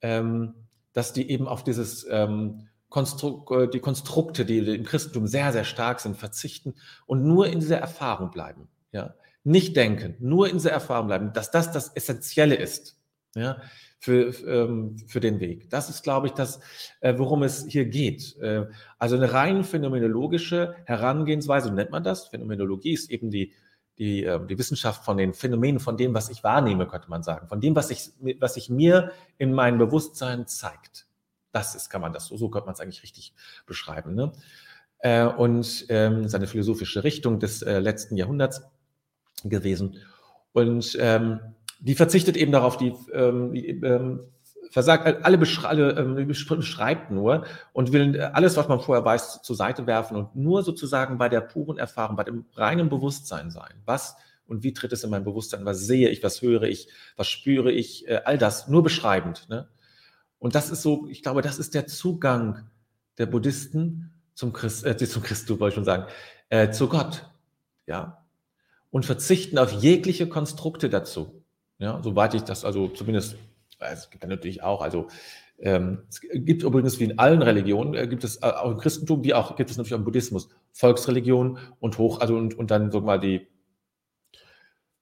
ähm, 0.00 0.54
dass 0.92 1.12
die 1.12 1.30
eben 1.30 1.46
auf 1.46 1.62
dieses 1.62 2.06
ähm, 2.10 2.68
Konstru 2.88 3.44
äh, 3.54 3.68
die 3.68 3.80
Konstrukte, 3.80 4.44
die 4.44 4.58
im 4.58 4.84
Christentum 4.84 5.26
sehr, 5.26 5.52
sehr 5.52 5.64
stark 5.64 6.00
sind, 6.00 6.16
verzichten 6.16 6.74
und 7.06 7.24
nur 7.24 7.46
in 7.46 7.60
dieser 7.60 7.78
Erfahrung 7.78 8.30
bleiben. 8.30 8.68
Ja? 8.92 9.14
Nicht 9.44 9.76
denken, 9.76 10.16
nur 10.18 10.48
in 10.48 10.56
dieser 10.56 10.72
Erfahrung 10.72 11.06
bleiben, 11.06 11.32
dass 11.32 11.50
das 11.50 11.70
das 11.70 11.88
Essentielle 11.88 12.56
ist 12.56 12.96
ja? 13.36 13.60
Für, 13.98 14.28
ähm, 14.46 14.96
für 15.06 15.20
den 15.20 15.40
Weg. 15.40 15.70
Das 15.70 15.88
ist, 15.88 16.02
glaube 16.02 16.28
ich, 16.28 16.32
das, 16.32 16.60
äh, 17.00 17.14
worum 17.16 17.42
es 17.42 17.66
hier 17.66 17.86
geht. 17.86 18.36
Äh, 18.38 18.66
also 18.98 19.16
eine 19.16 19.32
rein 19.32 19.64
phänomenologische 19.64 20.76
Herangehensweise, 20.84 21.72
nennt 21.72 21.90
man 21.90 22.04
das. 22.04 22.28
Phänomenologie 22.28 22.92
ist 22.92 23.10
eben 23.10 23.30
die, 23.30 23.52
die, 23.98 24.24
äh, 24.24 24.44
die 24.46 24.58
Wissenschaft 24.58 25.04
von 25.04 25.16
den 25.16 25.32
Phänomenen, 25.32 25.80
von 25.80 25.96
dem, 25.96 26.14
was 26.14 26.28
ich 26.28 26.44
wahrnehme, 26.44 26.86
könnte 26.86 27.08
man 27.08 27.22
sagen, 27.22 27.48
von 27.48 27.60
dem, 27.60 27.74
was 27.74 27.88
sich 27.88 28.12
was 28.40 28.54
sich 28.54 28.68
mir 28.68 29.12
in 29.38 29.52
meinem 29.52 29.78
Bewusstsein 29.78 30.46
zeigt. 30.46 31.06
Das 31.52 31.74
ist, 31.74 31.88
kann 31.88 32.02
man 32.02 32.12
das, 32.12 32.26
so, 32.26 32.36
so 32.36 32.50
könnte 32.50 32.66
man 32.66 32.74
es 32.74 32.80
eigentlich 32.80 33.02
richtig 33.02 33.32
beschreiben. 33.66 34.14
Ne? 34.14 34.32
Äh, 34.98 35.24
und 35.24 35.86
ähm, 35.88 36.28
seine 36.28 36.46
philosophische 36.46 37.02
Richtung 37.02 37.40
des 37.40 37.62
letzten 37.62 38.16
Jahrhunderts 38.16 38.62
gewesen. 39.44 39.96
Und 40.52 40.96
ähm, 41.00 41.40
die 41.78 41.94
verzichtet 41.94 42.36
eben 42.36 42.52
darauf, 42.52 42.76
die, 42.76 42.94
ähm, 43.12 43.52
die 43.52 43.68
ähm, 43.68 44.20
versagt, 44.70 45.24
alle, 45.24 45.38
beschre 45.38 45.68
alle 45.68 45.92
ähm, 45.92 46.26
beschreibt 46.26 47.10
nur 47.10 47.44
und 47.72 47.92
will 47.92 48.20
alles, 48.20 48.56
was 48.56 48.68
man 48.68 48.80
vorher 48.80 49.04
weiß, 49.04 49.42
zur 49.42 49.56
Seite 49.56 49.86
werfen 49.86 50.16
und 50.16 50.36
nur 50.36 50.62
sozusagen 50.62 51.18
bei 51.18 51.28
der 51.28 51.40
puren 51.40 51.78
Erfahrung, 51.78 52.16
bei 52.16 52.24
dem 52.24 52.46
reinen 52.54 52.88
Bewusstsein 52.88 53.50
sein. 53.50 53.74
Was 53.84 54.16
und 54.46 54.62
wie 54.62 54.72
tritt 54.72 54.92
es 54.92 55.04
in 55.04 55.10
mein 55.10 55.24
Bewusstsein? 55.24 55.64
Was 55.64 55.80
sehe 55.80 56.08
ich? 56.08 56.22
Was 56.22 56.42
höre 56.42 56.62
ich? 56.64 56.88
Was 57.16 57.28
spüre 57.28 57.72
ich? 57.72 58.06
Äh, 58.08 58.22
all 58.24 58.38
das 58.38 58.68
nur 58.68 58.82
beschreibend. 58.82 59.48
Ne? 59.48 59.68
Und 60.38 60.54
das 60.54 60.70
ist 60.70 60.82
so, 60.82 61.06
ich 61.08 61.22
glaube, 61.22 61.42
das 61.42 61.58
ist 61.58 61.74
der 61.74 61.86
Zugang 61.86 62.68
der 63.18 63.26
Buddhisten 63.26 64.12
zum 64.34 64.52
Christ, 64.52 64.84
äh, 64.84 64.96
zum 64.96 65.22
Christus, 65.22 65.58
wollte 65.58 65.72
ich 65.72 65.74
schon 65.74 65.84
sagen, 65.84 66.06
äh, 66.48 66.70
zu 66.70 66.88
Gott. 66.88 67.28
Ja. 67.86 68.24
Und 68.90 69.04
verzichten 69.04 69.58
auf 69.58 69.72
jegliche 69.72 70.28
Konstrukte 70.28 70.88
dazu. 70.88 71.35
Ja, 71.78 72.00
soweit 72.02 72.34
ich 72.34 72.42
das, 72.42 72.64
also 72.64 72.88
zumindest, 72.88 73.34
äh, 73.80 73.92
es 73.92 74.10
gibt 74.10 74.26
natürlich 74.26 74.62
auch, 74.62 74.80
also 74.80 75.08
ähm, 75.58 76.02
es 76.08 76.20
gibt 76.20 76.62
übrigens 76.62 76.98
wie 77.00 77.04
in 77.04 77.18
allen 77.18 77.42
Religionen, 77.42 77.94
äh, 77.94 78.06
gibt 78.06 78.24
es 78.24 78.42
äh, 78.42 78.46
auch 78.46 78.72
im 78.72 78.78
Christentum, 78.78 79.24
wie 79.24 79.34
auch 79.34 79.56
gibt 79.56 79.70
es 79.70 79.76
natürlich 79.76 79.94
auch 79.94 79.98
im 79.98 80.04
Buddhismus, 80.04 80.48
Volksreligion 80.72 81.58
und 81.80 81.98
hoch, 81.98 82.20
also 82.20 82.36
und, 82.36 82.58
und 82.58 82.70
dann, 82.70 82.90
sag 82.90 83.04
mal, 83.04 83.18
die, 83.18 83.46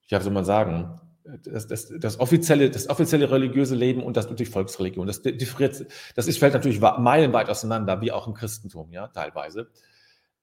ja, 0.07 0.19
wie 0.19 0.25
soll 0.25 0.33
man 0.33 0.45
sagen, 0.45 1.01
das, 1.25 1.67
das, 1.67 1.93
das, 1.99 2.21
offizielle, 2.21 2.71
das 2.71 2.89
offizielle 2.89 3.31
religiöse 3.31 3.75
Leben 3.75 4.03
und 4.03 4.17
das 4.17 4.29
natürlich 4.29 4.51
Volksreligion. 4.51 5.07
Das, 5.07 5.23
das 5.23 6.27
ist, 6.27 6.39
fällt 6.39 6.53
natürlich 6.53 6.81
meilenweit 6.81 7.49
auseinander, 7.49 8.01
wie 8.03 8.13
auch 8.13 8.27
im 8.27 8.35
Christentum, 8.35 8.93
ja, 8.93 9.09
teilweise. 9.09 9.71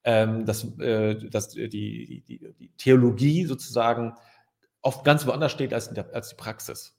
Ähm, 0.04 0.44
dass, 0.44 0.64
äh, 0.80 1.14
dass 1.14 1.50
die, 1.50 1.68
die, 1.68 2.24
die, 2.26 2.72
Theologie 2.76 3.44
sozusagen 3.44 4.14
oft 4.82 5.04
ganz 5.04 5.26
woanders 5.26 5.52
steht 5.52 5.72
als, 5.72 5.92
der, 5.92 6.12
als 6.14 6.30
die 6.30 6.36
Praxis. 6.36 6.94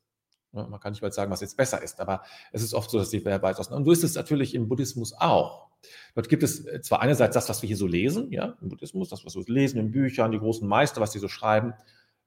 Man 0.51 0.79
kann 0.79 0.91
nicht 0.91 1.01
mal 1.01 1.11
sagen, 1.11 1.31
was 1.31 1.41
jetzt 1.41 1.57
besser 1.57 1.81
ist, 1.81 1.99
aber 1.99 2.21
es 2.51 2.61
ist 2.61 2.75
oft 2.75 2.91
so, 2.91 2.99
dass 2.99 3.09
die 3.09 3.25
weit 3.25 3.43
auseinander. 3.43 3.77
Und 3.77 3.85
so 3.85 3.91
ist 3.91 4.03
es 4.03 4.13
natürlich 4.15 4.53
im 4.53 4.67
Buddhismus 4.69 5.13
auch. 5.13 5.67
Dort 6.13 6.29
gibt 6.29 6.43
es 6.43 6.65
zwar 6.83 7.01
einerseits 7.01 7.33
das, 7.33 7.49
was 7.49 7.61
wir 7.63 7.67
hier 7.67 7.77
so 7.77 7.87
lesen, 7.87 8.31
ja, 8.31 8.55
im 8.61 8.69
Buddhismus, 8.69 9.09
das, 9.09 9.25
was 9.25 9.35
wir 9.35 9.43
lesen 9.47 9.79
in 9.79 9.91
Büchern, 9.91 10.31
die 10.31 10.37
großen 10.39 10.67
Meister, 10.67 11.01
was 11.01 11.11
die 11.11 11.19
so 11.19 11.27
schreiben, 11.27 11.73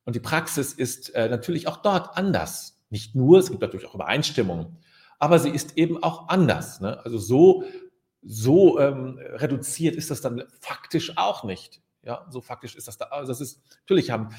und 0.07 0.15
die 0.15 0.21
Praxis 0.21 0.73
ist 0.73 1.15
äh, 1.15 1.29
natürlich 1.29 1.67
auch 1.67 1.79
dort 1.79 2.17
anders. 2.17 2.81
Nicht 2.91 3.15
nur, 3.15 3.41
es 3.41 3.51
gibt 3.51 3.61
natürlich 3.61 3.87
auch 3.87 3.95
Übereinstimmungen, 3.95 4.79
aber 5.19 5.39
sie 5.39 5.51
ist 5.51 5.77
eben 5.77 6.03
auch 6.03 6.29
anders. 6.29 6.81
Ne? 6.81 7.05
Also 7.05 7.19
so, 7.19 7.65
so 8.23 8.79
ähm, 8.79 9.19
reduziert 9.19 9.97
ist 9.97 10.11
das 10.11 10.21
dann 10.21 10.45
faktisch 10.61 11.17
auch 11.17 11.43
nicht. 11.43 11.83
Ja, 12.07 12.25
so 12.31 12.41
faktisch 12.41 12.77
ist 12.77 12.87
das 12.87 12.99
da. 12.99 13.07
Also 13.07 13.33
das 13.33 13.41
ist, 13.41 13.61
natürlich 13.81 14.11
haben 14.11 14.31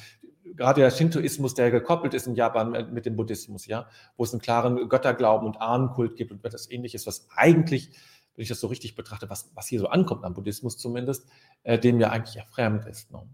gerade 0.56 0.80
der 0.80 0.90
Shintoismus, 0.90 1.54
der 1.54 1.70
gekoppelt 1.70 2.14
ist 2.14 2.26
in 2.26 2.34
Japan 2.36 2.94
mit 2.94 3.06
dem 3.06 3.18
Buddhismus, 3.18 3.66
ja, 3.66 3.90
wo 4.16 4.24
es 4.24 4.32
einen 4.32 4.42
klaren 4.42 4.88
Götterglauben 4.88 5.46
und 5.46 5.60
Ahnenkult 5.60 6.16
gibt 6.16 6.32
und 6.32 6.46
etwas 6.46 6.72
ähnliches, 6.72 7.06
was 7.06 7.28
eigentlich, 7.36 7.92
wenn 8.36 8.44
ich 8.44 8.48
das 8.48 8.62
so 8.62 8.68
richtig 8.68 8.96
betrachte, 8.96 9.30
was, 9.30 9.52
was 9.54 9.68
hier 9.68 9.82
so 9.82 9.88
ankommt 9.88 10.24
am 10.24 10.34
Buddhismus 10.34 10.78
zumindest, 10.78 11.28
äh, 11.64 11.78
dem 11.78 12.00
ja 12.00 12.10
eigentlich 12.10 12.36
ja 12.36 12.46
fremd 12.46 12.86
ist. 12.86 13.12
Ne? 13.12 13.28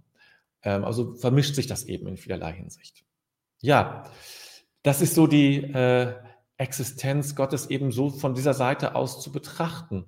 Ähm, 0.63 0.83
also 0.83 1.13
vermischt 1.13 1.53
sich 1.53 1.67
das 1.67 1.83
eben 1.85 2.07
in 2.07 2.17
vielerlei 2.17 2.53
Hinsicht. 2.53 3.05
Ja, 3.61 4.09
das 4.81 5.01
ist 5.01 5.13
so 5.13 5.27
die 5.27 5.57
äh, 5.57 6.15
Existenz 6.57 7.35
Gottes 7.35 7.69
eben 7.69 7.91
so 7.91 8.09
von 8.09 8.33
dieser 8.33 8.55
Seite 8.55 8.95
aus 8.95 9.21
zu 9.21 9.31
betrachten, 9.31 10.05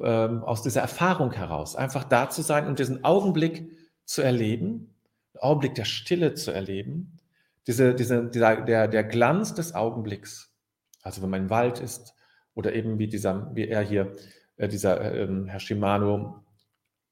ähm, 0.00 0.42
aus 0.42 0.62
dieser 0.62 0.80
Erfahrung 0.80 1.32
heraus, 1.32 1.76
einfach 1.76 2.04
da 2.04 2.30
zu 2.30 2.42
sein 2.42 2.66
und 2.66 2.78
diesen 2.78 3.04
Augenblick 3.04 3.70
zu 4.04 4.22
erleben, 4.22 4.94
den 5.34 5.40
Augenblick 5.40 5.74
der 5.74 5.84
Stille 5.84 6.34
zu 6.34 6.50
erleben, 6.50 7.18
diese, 7.66 7.94
diese, 7.94 8.28
dieser, 8.28 8.62
der, 8.62 8.88
der 8.88 9.04
Glanz 9.04 9.54
des 9.54 9.74
Augenblicks, 9.74 10.52
also 11.02 11.22
wenn 11.22 11.30
man 11.30 11.42
im 11.42 11.50
Wald 11.50 11.80
ist 11.80 12.14
oder 12.54 12.74
eben 12.74 12.98
wie, 12.98 13.08
dieser, 13.08 13.54
wie 13.54 13.68
er 13.68 13.82
hier, 13.82 14.12
äh, 14.56 14.68
dieser 14.68 15.00
äh, 15.00 15.28
Herr 15.46 15.60
Shimano, 15.60 16.44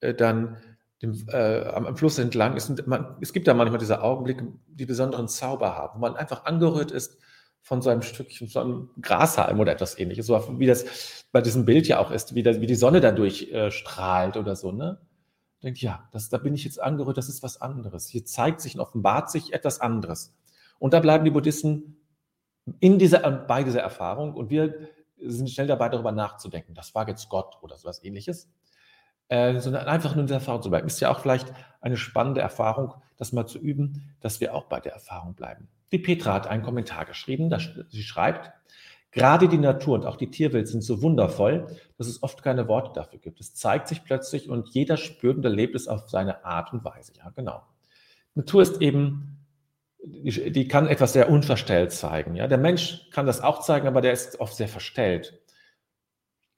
äh, 0.01 0.15
dann 0.15 0.59
dem, 1.01 1.27
äh, 1.29 1.65
am, 1.67 1.97
Fluss 1.97 2.19
entlang 2.19 2.57
ist. 2.57 2.87
Man, 2.87 3.17
es 3.21 3.33
gibt 3.33 3.49
da 3.49 3.55
manchmal 3.55 3.79
diese 3.79 4.03
Augenblicke, 4.03 4.53
die 4.67 4.87
besonderen 4.87 5.29
Zauber 5.29 5.75
haben, 5.75 5.97
wo 5.97 6.01
man 6.01 6.17
einfach 6.17 6.45
angerührt 6.45 6.91
ist 6.91 7.19
von 7.63 7.81
so 7.81 7.91
einem 7.91 8.03
Stückchen, 8.03 8.49
so 8.49 8.61
einem 8.61 8.91
Grashalm 9.01 9.59
oder 9.61 9.73
etwas 9.73 9.99
ähnliches, 9.99 10.27
so 10.27 10.59
wie 10.59 10.67
das 10.67 11.25
bei 11.33 11.41
diesem 11.41 11.65
Bild 11.65 11.89
ja 11.89 11.99
auch 11.99 12.11
ist, 12.11 12.35
wie, 12.35 12.43
das, 12.43 12.61
wie 12.61 12.67
die 12.67 12.75
Sonne 12.75 13.01
dadurch 13.01 13.51
äh, 13.53 13.71
strahlt 13.71 14.37
oder 14.37 14.57
so, 14.57 14.73
ne? 14.73 15.01
Denkt, 15.63 15.81
ja, 15.81 16.09
das, 16.11 16.29
da 16.29 16.39
bin 16.39 16.55
ich 16.55 16.65
jetzt 16.65 16.83
angerührt, 16.83 17.17
das 17.17 17.29
ist 17.29 17.45
was 17.45 17.61
anderes. 17.61 18.09
Hier 18.09 18.25
zeigt 18.25 18.61
sich 18.61 18.75
und 18.75 18.81
offenbart 18.81 19.31
sich 19.31 19.53
etwas 19.53 19.81
anderes. 19.81 20.35
Und 20.81 20.93
da 20.93 20.99
bleiben 20.99 21.25
die 21.25 21.31
Buddhisten 21.31 21.99
in 22.81 22.99
dieser, 22.99 23.21
bei 23.31 23.63
dieser 23.63 23.81
Erfahrung 23.81 24.35
und 24.35 24.51
wir 24.51 24.89
sind 25.19 25.49
schnell 25.49 25.69
dabei, 25.69 25.89
darüber 25.89 26.11
nachzudenken. 26.11 26.75
Das 26.75 26.97
war 26.97 27.07
jetzt 27.07 27.29
Gott 27.29 27.59
oder 27.63 27.77
so 27.77 27.89
was 27.89 28.03
ähnliches 28.03 28.49
äh, 29.33 29.61
sondern 29.61 29.89
einfach 29.89 30.15
nur 30.15 30.25
in 30.25 30.27
der 30.27 30.37
Erfahrung 30.37 30.61
zu 30.61 30.69
bleiben. 30.69 30.87
Ist 30.87 31.01
ja 31.01 31.11
auch 31.11 31.21
vielleicht 31.21 31.55
eine 31.81 31.97
spannende 31.97 32.43
Erfahrung, 32.43 32.93
das 33.17 33.33
mal 33.33 33.47
zu 33.47 33.59
üben, 33.59 34.15
dass 34.21 34.43
wir 34.43 34.55
auch 34.55 34.65
bei 34.65 34.79
der 34.79 34.93
Erfahrung 34.93 35.35
bleiben. 35.35 35.69
Die 35.93 35.99
Petra 35.99 36.35
hat 36.35 36.47
einen 36.47 36.63
Kommentar 36.63 37.05
geschrieben, 37.05 37.51
da, 37.51 37.59
sie 37.59 38.03
schreibt, 38.03 38.51
gerade 39.11 39.49
die 39.49 39.59
Natur 39.59 39.95
und 39.95 40.07
auch 40.07 40.17
die 40.17 40.31
Tierwelt 40.31 40.69
sind 40.69 40.83
so 40.83 41.03
wundervoll, 41.03 41.67
dass 41.99 42.07
es 42.07 42.23
oft 42.23 42.43
keine 42.43 42.67
Worte 42.67 42.93
dafür 42.95 43.19
gibt. 43.19 43.41
Es 43.41 43.55
zeigt 43.55 43.89
sich 43.89 44.05
plötzlich 44.05 44.49
und 44.49 44.71
jeder 44.71 44.97
spürt 44.97 45.37
und 45.37 45.45
erlebt 45.45 45.75
es 45.75 45.87
auf 45.87 46.09
seine 46.09 46.45
Art 46.45 46.73
und 46.73 46.85
Weise. 46.85 47.13
Ja, 47.17 47.31
genau. 47.31 47.63
Natur 48.35 48.63
ist 48.63 48.81
eben 48.81 49.39
die, 50.05 50.51
die, 50.51 50.67
kann 50.67 50.89
etwas 50.89 51.13
sehr 51.13 51.31
unverstellt 51.31 51.93
zeigen. 51.93 52.35
Ja? 52.35 52.49
Der 52.49 52.59
Mensch 52.59 53.09
kann 53.11 53.27
das 53.27 53.41
auch 53.41 53.61
zeigen, 53.61 53.87
aber 53.87 54.01
der 54.01 54.13
ist 54.13 54.41
oft 54.41 54.57
sehr 54.57 54.69
verstellt. 54.69 55.41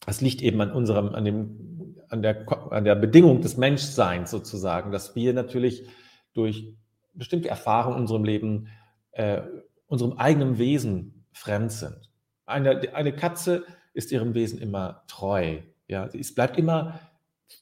Das 0.07 0.21
liegt 0.21 0.41
eben 0.41 0.61
an 0.61 0.73
unserem, 0.73 1.15
an 1.15 1.25
dem 1.25 1.75
an 2.09 2.23
der, 2.23 2.47
an 2.73 2.85
der 2.85 2.95
Bedingung 2.95 3.41
des 3.41 3.57
Menschseins 3.57 4.31
sozusagen, 4.31 4.93
dass 4.93 5.15
wir 5.17 5.33
natürlich 5.33 5.87
durch 6.33 6.75
bestimmte 7.13 7.49
Erfahrungen 7.49 7.97
in 7.97 8.03
unserem 8.03 8.25
Leben 8.25 8.69
äh, 9.15 9.43
unserem 9.87 10.13
eigenen 10.15 10.59
Wesen 10.59 11.27
fremd 11.33 11.73
sind. 11.73 12.11
Eine, 12.47 12.95
eine 12.95 13.15
Katze 13.15 13.65
ist 13.93 14.13
ihrem 14.13 14.35
Wesen 14.35 14.61
immer 14.61 15.05
treu. 15.09 15.59
Ja, 15.89 16.09
sie 16.09 16.19
ist, 16.19 16.35
bleibt 16.35 16.59
immer 16.59 17.01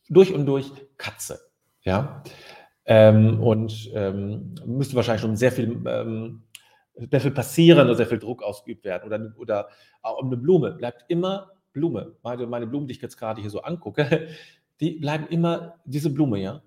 durch 0.09 0.32
und 0.32 0.47
durch 0.47 0.73
Katze. 0.97 1.40
Ja, 1.82 2.23
ähm, 2.85 3.40
und 3.40 3.90
ähm, 3.94 4.54
müsste 4.66 4.97
wahrscheinlich 4.97 5.23
schon 5.23 5.37
sehr 5.37 5.52
viel, 5.52 5.82
ähm, 5.87 6.42
sehr 6.94 7.21
viel 7.21 7.30
passieren 7.30 7.87
oder 7.87 7.94
sehr 7.94 8.06
viel 8.06 8.18
Druck 8.18 8.42
ausgeübt 8.42 8.85
werden. 8.85 9.06
Oder, 9.06 9.32
oder 9.38 9.68
auch 10.02 10.23
eine 10.23 10.37
Blume 10.37 10.73
bleibt 10.73 11.04
immer 11.09 11.50
Blume. 11.73 12.16
Meine, 12.23 12.47
meine 12.47 12.66
Blumen, 12.66 12.87
die 12.87 12.94
ich 12.94 13.02
jetzt 13.02 13.16
gerade 13.16 13.40
hier 13.40 13.50
so 13.50 13.62
angucke, 13.62 14.28
die 14.80 14.92
bleiben 14.92 15.26
immer 15.28 15.80
diese 15.85 16.11
Blume, 16.11 16.40
ja. 16.40 16.62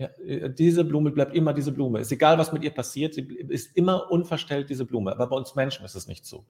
Ja. 0.00 0.08
Äh, 0.24 0.50
diese 0.52 0.82
Blume 0.84 1.10
bleibt 1.10 1.34
immer 1.34 1.52
diese 1.52 1.72
Blume. 1.72 2.00
Ist 2.00 2.10
egal, 2.10 2.38
was 2.38 2.52
mit 2.52 2.64
ihr 2.64 2.70
passiert, 2.70 3.14
sie 3.14 3.22
ist 3.48 3.76
immer 3.76 4.10
unverstellt 4.10 4.70
diese 4.70 4.86
Blume. 4.86 5.12
Aber 5.12 5.26
bei 5.28 5.36
uns 5.36 5.54
Menschen 5.54 5.84
ist 5.84 5.94
es 5.94 6.08
nicht 6.08 6.24
so. 6.24 6.46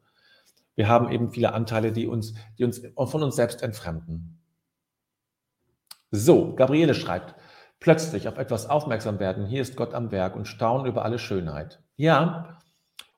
Wir 0.77 0.87
haben 0.87 1.11
eben 1.11 1.33
viele 1.33 1.53
Anteile, 1.53 1.91
die 1.91 2.07
uns, 2.07 2.35
die 2.59 2.65
uns 2.65 2.81
von 2.97 3.23
uns 3.23 3.35
selbst 3.35 3.63
entfremden. 3.63 4.39
So, 6.13 6.55
Gabriele 6.55 6.95
schreibt, 6.95 7.35
plötzlich 7.81 8.29
auf 8.29 8.39
etwas 8.39 8.71
aufmerksam 8.71 9.19
werden, 9.19 9.47
hier 9.47 9.63
ist 9.63 9.77
Gott 9.77 9.95
am 9.95 10.13
Werk 10.13 10.37
und 10.37 10.47
staunen 10.47 10.87
über 10.87 11.05
alle 11.05 11.19
Schönheit. 11.19 11.83
Ja, 11.97 12.61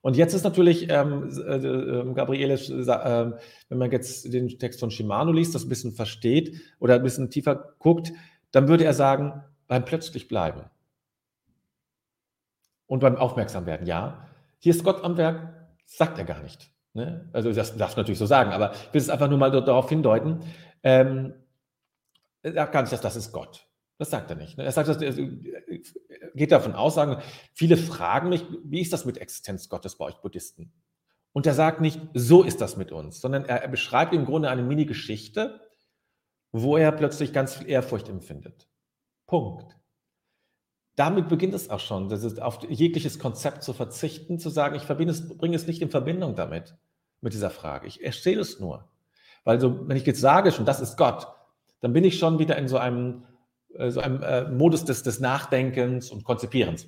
und 0.01 0.17
jetzt 0.17 0.35
ist 0.35 0.45
natürlich, 0.45 0.89
ähm, 0.91 1.31
äh, 1.47 1.57
äh, 1.57 2.15
Gabriele, 2.15 2.55
äh, 2.55 3.33
wenn 3.69 3.79
man 3.79 3.91
jetzt 3.91 4.33
den 4.33 4.49
Text 4.59 4.81
von 4.81 4.91
Shimano 4.91 5.31
liest, 5.31 5.55
das 5.55 5.65
ein 5.65 5.69
bisschen 5.69 5.93
versteht 5.93 6.61
oder 6.81 6.95
ein 6.95 7.03
bisschen 7.03 7.31
tiefer 7.31 7.75
guckt, 7.79 8.13
dann 8.51 8.69
würde 8.69 8.85
er 8.85 8.95
sagen, 8.95 9.45
beim 9.69 9.85
plötzlich 9.85 10.29
bleiben. 10.29 10.65
Und 12.87 13.01
beim 13.01 13.17
aufmerksam 13.17 13.67
werden, 13.67 13.87
ja. 13.87 14.29
Hier 14.59 14.75
ist 14.75 14.85
Gott 14.85 15.03
am 15.03 15.17
Werk, 15.17 15.67
sagt 15.87 16.19
er 16.19 16.25
gar 16.25 16.43
nicht. 16.43 16.71
Ne? 16.95 17.29
Also 17.33 17.53
das 17.53 17.77
darf 17.77 17.97
natürlich 17.97 18.19
so 18.19 18.27
sagen, 18.27 18.53
aber 18.53 18.73
ich 18.73 18.95
will 18.95 19.01
es 19.01 19.09
einfach 19.09 19.29
nur 19.29 19.39
mal 19.39 19.51
darauf 19.51 19.89
hindeuten. 19.89 20.41
Ähm, 20.83 21.35
er 22.43 22.53
sagt 22.53 22.73
gar 22.73 22.83
nicht, 22.83 22.93
dass 22.93 23.01
das 23.01 23.17
ist 23.17 23.33
Gott. 23.33 23.67
Das 23.99 24.11
sagt 24.11 24.31
er 24.31 24.37
nicht. 24.37 24.59
Ne? 24.59 24.65
Er 24.65 24.73
sagt, 24.73 24.89
er 25.01 25.13
geht 26.35 26.53
davon 26.53 26.75
aus, 26.75 26.95
sagen, 26.95 27.23
viele 27.55 27.77
fragen 27.77 28.29
mich, 28.29 28.45
wie 28.65 28.81
ist 28.81 28.93
das 28.93 29.05
mit 29.05 29.19
Existenz 29.19 29.69
Gottes 29.69 29.97
bei 29.97 30.07
euch 30.07 30.17
Buddhisten? 30.21 30.73
Und 31.33 31.47
er 31.47 31.55
sagt 31.55 31.81
nicht, 31.81 32.01
so 32.13 32.43
ist 32.43 32.61
das 32.61 32.77
mit 32.77 32.93
uns, 32.93 33.21
sondern 33.21 33.45
er, 33.45 33.63
er 33.63 33.69
beschreibt 33.69 34.13
im 34.13 34.27
Grunde 34.27 34.51
eine 34.51 34.63
Mini-Geschichte, 34.63 35.61
wo 36.51 36.77
er 36.77 36.93
plötzlich 36.93 37.33
ganz 37.33 37.55
viel 37.55 37.69
Ehrfurcht 37.69 38.09
empfindet. 38.09 38.69
Punkt. 39.33 39.79
Damit 40.95 41.31
beginnt 41.31 41.55
es 41.55 41.71
auch 41.71 41.81
schon, 41.81 42.11
das 42.11 42.23
ist 42.23 42.43
auf 42.43 42.69
jegliches 42.69 43.19
Konzept 43.19 43.63
zu 43.63 43.73
verzichten, 43.73 44.39
zu 44.39 44.51
sagen, 44.51 44.75
ich 44.75 44.91
es, 44.91 45.39
bringe 45.39 45.57
es 45.57 45.67
nicht 45.67 45.81
in 45.81 45.89
Verbindung 45.89 46.37
damit, 46.37 46.77
mit 47.23 47.33
dieser 47.33 47.49
Frage. 47.49 47.87
Ich 47.87 48.05
erzähle 48.05 48.43
es 48.43 48.61
nur. 48.61 48.91
Weil 49.45 49.59
so, 49.59 49.89
wenn 49.89 49.97
ich 49.97 50.05
jetzt 50.05 50.21
sage 50.21 50.53
schon, 50.53 50.67
das 50.67 50.81
ist 50.81 50.99
Gott, 50.99 51.29
dann 51.81 51.95
bin 51.95 52.05
ich 52.05 52.19
schon 52.19 52.39
wieder 52.39 52.59
in 52.59 52.69
so 52.69 52.77
einem, 52.77 53.25
äh, 53.73 53.91
so 53.91 54.01
einem 54.01 54.23
äh, 54.23 54.51
Modus 54.51 54.85
des, 54.85 55.03
des 55.03 55.19
Nachdenkens 55.19 56.11
und 56.11 56.25
Konzipierens. 56.25 56.87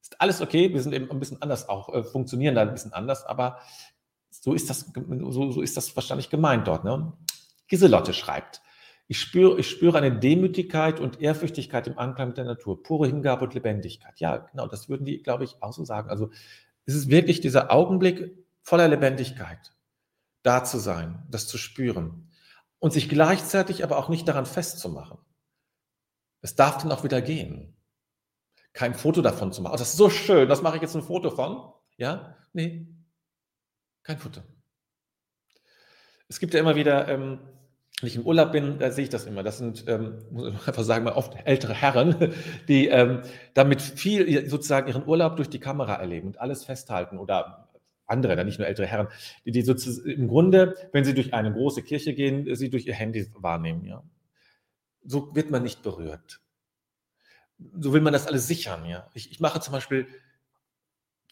Ist 0.00 0.18
alles 0.18 0.40
okay, 0.40 0.72
wir 0.72 0.80
sind 0.80 0.94
eben 0.94 1.10
ein 1.10 1.18
bisschen 1.18 1.42
anders 1.42 1.68
auch, 1.68 1.92
äh, 1.92 2.02
funktionieren 2.04 2.54
da 2.54 2.62
ein 2.62 2.72
bisschen 2.72 2.94
anders, 2.94 3.26
aber 3.26 3.58
so 4.30 4.54
ist 4.54 4.70
das, 4.70 4.90
so, 5.28 5.52
so 5.52 5.60
ist 5.60 5.76
das 5.76 5.94
wahrscheinlich 5.94 6.30
gemeint 6.30 6.66
dort. 6.66 6.84
Ne? 6.84 7.12
Giselotte 7.68 8.14
schreibt, 8.14 8.62
ich 9.08 9.20
spüre, 9.20 9.58
ich 9.58 9.68
spüre 9.68 9.98
eine 9.98 10.18
Demütigkeit 10.18 11.00
und 11.00 11.20
Ehrfürchtigkeit 11.20 11.86
im 11.86 11.98
Anklang 11.98 12.28
mit 12.28 12.38
der 12.38 12.44
Natur, 12.44 12.82
pure 12.82 13.06
Hingabe 13.06 13.44
und 13.44 13.54
Lebendigkeit. 13.54 14.18
Ja, 14.20 14.38
genau, 14.38 14.66
das 14.66 14.88
würden 14.88 15.04
die, 15.04 15.22
glaube 15.22 15.44
ich, 15.44 15.56
auch 15.60 15.72
so 15.72 15.84
sagen. 15.84 16.08
Also 16.08 16.30
es 16.86 16.94
ist 16.94 17.10
wirklich 17.10 17.40
dieser 17.40 17.70
Augenblick 17.70 18.36
voller 18.62 18.88
Lebendigkeit, 18.88 19.74
da 20.42 20.64
zu 20.64 20.78
sein, 20.78 21.26
das 21.30 21.46
zu 21.46 21.58
spüren 21.58 22.30
und 22.78 22.92
sich 22.92 23.08
gleichzeitig 23.08 23.84
aber 23.84 23.98
auch 23.98 24.08
nicht 24.08 24.26
daran 24.26 24.46
festzumachen. 24.46 25.18
Es 26.40 26.54
darf 26.56 26.78
dann 26.78 26.92
auch 26.92 27.04
wieder 27.04 27.20
gehen. 27.22 27.76
Kein 28.72 28.94
Foto 28.94 29.20
davon 29.20 29.52
zu 29.52 29.62
machen. 29.62 29.74
Oh, 29.74 29.78
das 29.78 29.90
ist 29.90 29.98
so 29.98 30.10
schön, 30.10 30.48
das 30.48 30.62
mache 30.62 30.76
ich 30.76 30.82
jetzt 30.82 30.96
ein 30.96 31.02
Foto 31.02 31.30
von. 31.30 31.72
Ja? 31.96 32.36
Nee, 32.52 32.88
kein 34.02 34.18
Foto. 34.18 34.40
Es 36.28 36.40
gibt 36.40 36.54
ja 36.54 36.60
immer 36.60 36.74
wieder, 36.74 37.08
ähm, 37.08 37.40
wenn 38.00 38.08
ich 38.08 38.16
im 38.16 38.26
Urlaub 38.26 38.52
bin, 38.52 38.78
da 38.78 38.90
sehe 38.90 39.04
ich 39.04 39.10
das 39.10 39.26
immer. 39.26 39.42
Das 39.42 39.58
sind, 39.58 39.84
ähm, 39.86 40.18
muss 40.30 40.48
ich 40.48 40.68
einfach 40.68 40.82
sagen, 40.82 41.04
mal 41.04 41.12
oft 41.12 41.34
ältere 41.44 41.74
Herren, 41.74 42.32
die 42.68 42.88
ähm, 42.88 43.22
damit 43.54 43.80
viel 43.80 44.48
sozusagen 44.48 44.88
ihren 44.88 45.06
Urlaub 45.06 45.36
durch 45.36 45.48
die 45.48 45.60
Kamera 45.60 45.94
erleben 45.94 46.28
und 46.28 46.40
alles 46.40 46.64
festhalten 46.64 47.18
oder 47.18 47.68
andere, 48.06 48.44
nicht 48.44 48.58
nur 48.58 48.68
ältere 48.68 48.86
Herren, 48.86 49.08
die, 49.44 49.52
die 49.52 49.62
sozusagen 49.62 50.08
im 50.10 50.28
Grunde, 50.28 50.76
wenn 50.92 51.04
sie 51.04 51.14
durch 51.14 51.32
eine 51.32 51.52
große 51.52 51.82
Kirche 51.82 52.14
gehen, 52.14 52.54
sie 52.54 52.70
durch 52.70 52.86
ihr 52.86 52.94
Handy 52.94 53.26
wahrnehmen. 53.34 53.84
Ja? 53.84 54.02
So 55.04 55.34
wird 55.34 55.50
man 55.50 55.62
nicht 55.62 55.82
berührt. 55.82 56.40
So 57.78 57.92
will 57.92 58.00
man 58.00 58.12
das 58.12 58.26
alles 58.26 58.46
sichern. 58.46 58.84
Ja? 58.86 59.08
Ich, 59.14 59.30
ich 59.30 59.40
mache 59.40 59.60
zum 59.60 59.72
Beispiel 59.72 60.06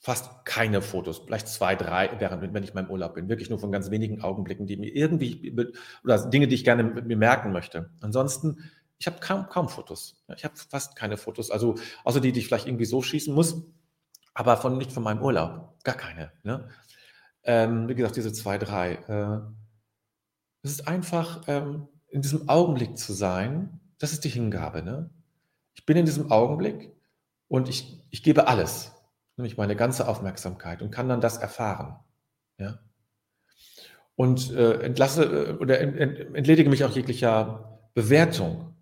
fast 0.01 0.45
keine 0.45 0.83
Fotos, 0.83 1.19
vielleicht 1.19 1.47
zwei, 1.47 1.77
drei, 1.77 2.11
während 2.19 2.43
wenn 2.55 2.63
ich 2.63 2.71
in 2.71 2.75
meinem 2.75 2.91
Urlaub 2.91 3.15
bin. 3.15 3.29
Wirklich 3.29 3.51
nur 3.51 3.59
von 3.59 3.71
ganz 3.71 3.91
wenigen 3.91 4.23
Augenblicken, 4.23 4.67
die 4.67 4.77
mir 4.77 4.93
irgendwie, 4.95 5.55
oder 6.03 6.29
Dinge, 6.29 6.49
die 6.49 6.57
ich 6.57 6.65
gerne 6.65 6.83
mit 6.83 7.07
mir 7.07 7.17
merken 7.17 7.53
möchte. 7.53 7.91
Ansonsten, 8.01 8.71
ich 8.99 9.07
habe 9.07 9.19
kaum, 9.21 9.47
kaum 9.49 9.69
Fotos. 9.69 10.25
Ich 10.37 10.45
habe 10.45 10.55
fast 10.57 10.97
keine 10.97 11.17
Fotos. 11.17 11.51
Also, 11.51 11.77
außer 12.05 12.21
die, 12.21 12.33
die 12.33 12.41
ich 12.41 12.47
vielleicht 12.47 12.67
irgendwie 12.67 12.87
so 12.87 13.01
schießen 13.01 13.33
muss 13.33 13.63
aber 14.35 14.57
von, 14.57 14.79
nicht 14.79 14.93
von 14.93 15.03
meinem 15.03 15.23
Urlaub. 15.23 15.75
Gar 15.85 15.97
keine. 15.97 16.33
Ne? 16.43 16.69
Ähm, 17.45 17.89
wie 17.89 17.95
gesagt, 17.95 18.17
diese 18.17 18.33
zwei, 18.33 18.59
drei. 18.59 18.95
Äh, 18.95 19.41
es 20.63 20.73
ist 20.73 20.89
einfach, 20.89 21.43
ähm, 21.47 21.89
in 22.09 22.23
diesem 22.23 22.49
Augenblick 22.49 22.99
zu 22.99 23.13
sein, 23.13 23.81
das 23.99 24.13
ist 24.13 24.25
die 24.25 24.29
Hingabe. 24.29 24.83
Ne? 24.83 25.11
Ich 25.75 25.87
bin 25.87 25.97
in 25.97 26.07
diesem 26.07 26.31
Augenblick 26.31 26.93
und 27.49 27.69
ich, 27.69 28.03
ich 28.11 28.23
gebe 28.23 28.49
alles, 28.49 28.93
nämlich 29.41 29.57
meine 29.57 29.77
ganze 29.77 30.09
Aufmerksamkeit 30.09 30.83
und 30.83 30.91
kann 30.91 31.09
dann 31.09 31.21
das 31.21 31.37
erfahren. 31.39 31.99
Ja? 32.59 32.79
Und 34.15 34.53
äh, 34.53 34.81
entlasse 34.83 35.25
äh, 35.25 35.53
oder 35.55 35.81
ent, 35.81 35.97
ent, 35.97 36.35
entledige 36.35 36.71
mich 36.71 36.85
auch 36.85 36.91
jeglicher 36.91 37.81
Bewertung. 37.95 38.77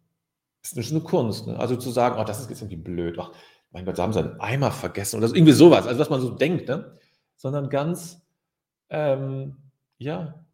Das 0.62 0.72
ist 0.72 0.90
eine 0.90 1.00
Kunst. 1.00 1.46
Ne? 1.46 1.58
Also 1.58 1.76
zu 1.76 1.90
sagen, 1.90 2.20
oh, 2.20 2.24
das 2.24 2.40
ist 2.40 2.50
jetzt 2.50 2.60
irgendwie 2.60 2.82
blöd. 2.82 3.18
Ach, 3.18 3.32
mein 3.70 3.84
Gott, 3.84 3.98
da 3.98 4.02
haben 4.02 4.12
sie 4.12 4.20
einen 4.20 4.40
Eimer 4.40 4.70
vergessen 4.70 5.18
oder 5.18 5.28
irgendwie 5.28 5.52
sowas, 5.52 5.86
also 5.86 5.98
was 5.98 6.10
man 6.10 6.20
so 6.20 6.30
denkt, 6.30 6.68
ne? 6.68 6.98
sondern 7.36 7.68
ganz, 7.68 8.26
ähm, 8.90 9.56
ja, 9.98 10.44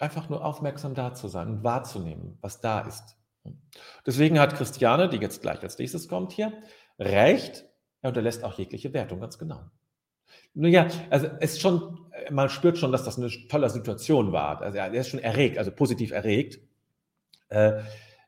einfach 0.00 0.28
nur 0.28 0.44
aufmerksam 0.44 0.94
da 0.94 1.14
zu 1.14 1.28
sein 1.28 1.48
und 1.48 1.64
wahrzunehmen, 1.64 2.38
was 2.40 2.60
da 2.60 2.80
ist. 2.80 3.16
Deswegen 4.06 4.40
hat 4.40 4.56
Christiane, 4.56 5.08
die 5.08 5.18
jetzt 5.18 5.42
gleich 5.42 5.62
als 5.62 5.78
nächstes 5.78 6.08
kommt 6.08 6.32
hier, 6.32 6.52
recht, 6.98 7.66
er 8.04 8.08
unterlässt 8.08 8.44
auch 8.44 8.58
jegliche 8.58 8.92
Wertung, 8.92 9.20
ganz 9.20 9.38
genau. 9.38 9.62
Nun 10.52 10.70
ja, 10.70 10.88
also 11.08 11.26
es 11.40 11.58
schon, 11.58 12.06
man 12.30 12.50
spürt 12.50 12.76
schon, 12.76 12.92
dass 12.92 13.02
das 13.02 13.16
eine 13.16 13.30
tolle 13.48 13.70
Situation 13.70 14.30
war. 14.30 14.60
Also 14.60 14.76
er 14.76 14.92
ist 14.92 15.08
schon 15.08 15.20
erregt, 15.20 15.56
also 15.56 15.70
positiv 15.70 16.10
erregt. 16.10 16.60
Äh, 17.48 17.80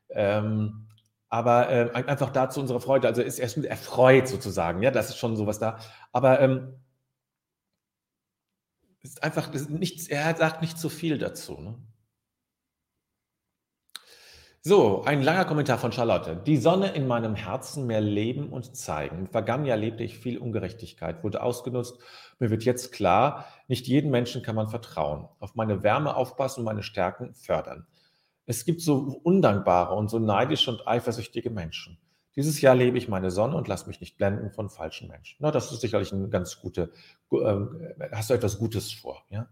ähm, 0.09 0.87
aber 1.29 1.69
äh, 1.69 1.91
einfach 1.93 2.31
da 2.31 2.49
zu 2.49 2.59
unserer 2.59 2.81
Freude, 2.81 3.07
also 3.07 3.21
ist 3.21 3.37
er 3.37 3.65
erfreut 3.65 4.27
sozusagen, 4.27 4.81
ja, 4.81 4.89
das 4.89 5.09
ist 5.09 5.17
schon 5.17 5.35
sowas 5.35 5.59
da. 5.59 5.77
Aber 6.11 6.39
ähm, 6.39 6.73
ist 9.01 9.21
einfach, 9.21 9.53
ist 9.53 9.69
nichts, 9.69 10.07
er 10.07 10.35
sagt 10.35 10.61
nicht 10.61 10.79
zu 10.79 10.89
viel 10.89 11.19
dazu. 11.19 11.59
Ne? 11.61 11.75
So, 14.67 15.01
ein 15.05 15.21
langer 15.21 15.45
Kommentar 15.45 15.77
von 15.77 15.93
Charlotte. 15.93 16.35
Die 16.45 16.57
Sonne 16.57 16.89
in 16.89 17.07
meinem 17.07 17.35
Herzen 17.35 17.87
mehr 17.87 18.01
leben 18.01 18.49
und 18.49 18.75
zeigen. 18.75 19.19
Im 19.19 19.27
vergangenen 19.29 19.67
Jahr 19.67 19.77
lebte 19.77 20.03
ich 20.03 20.19
viel 20.19 20.37
Ungerechtigkeit, 20.37 21.23
wurde 21.23 21.41
ausgenutzt. 21.41 21.97
Mir 22.39 22.49
wird 22.49 22.65
jetzt 22.65 22.91
klar, 22.91 23.45
nicht 23.69 23.87
jedem 23.87 24.11
Menschen 24.11 24.41
kann 24.41 24.57
man 24.57 24.67
vertrauen. 24.67 25.29
Auf 25.39 25.55
meine 25.55 25.83
Wärme 25.83 26.17
aufpassen 26.17 26.59
und 26.59 26.65
meine 26.65 26.83
Stärken 26.83 27.33
fördern. 27.33 27.87
Es 28.45 28.65
gibt 28.65 28.81
so 28.81 29.21
undankbare 29.23 29.95
und 29.95 30.09
so 30.09 30.19
neidische 30.19 30.71
und 30.71 30.85
eifersüchtige 30.85 31.49
Menschen. 31.49 31.97
Dieses 32.35 32.59
Jahr 32.59 32.75
lebe 32.75 32.97
ich 32.97 33.07
meine 33.07 33.31
Sonne 33.31 33.55
und 33.55 33.69
lasse 33.69 33.87
mich 33.87 34.01
nicht 34.01 34.17
blenden 34.17 34.51
von 34.51 34.69
falschen 34.69 35.07
Menschen. 35.07 35.37
Na, 35.39 35.51
das 35.51 35.71
ist 35.71 35.79
sicherlich 35.79 36.11
eine 36.11 36.27
ganz 36.27 36.59
gute, 36.59 36.91
äh, 37.31 37.55
hast 38.11 38.29
du 38.29 38.33
etwas 38.33 38.57
Gutes 38.57 38.91
vor, 38.91 39.23
ja? 39.29 39.47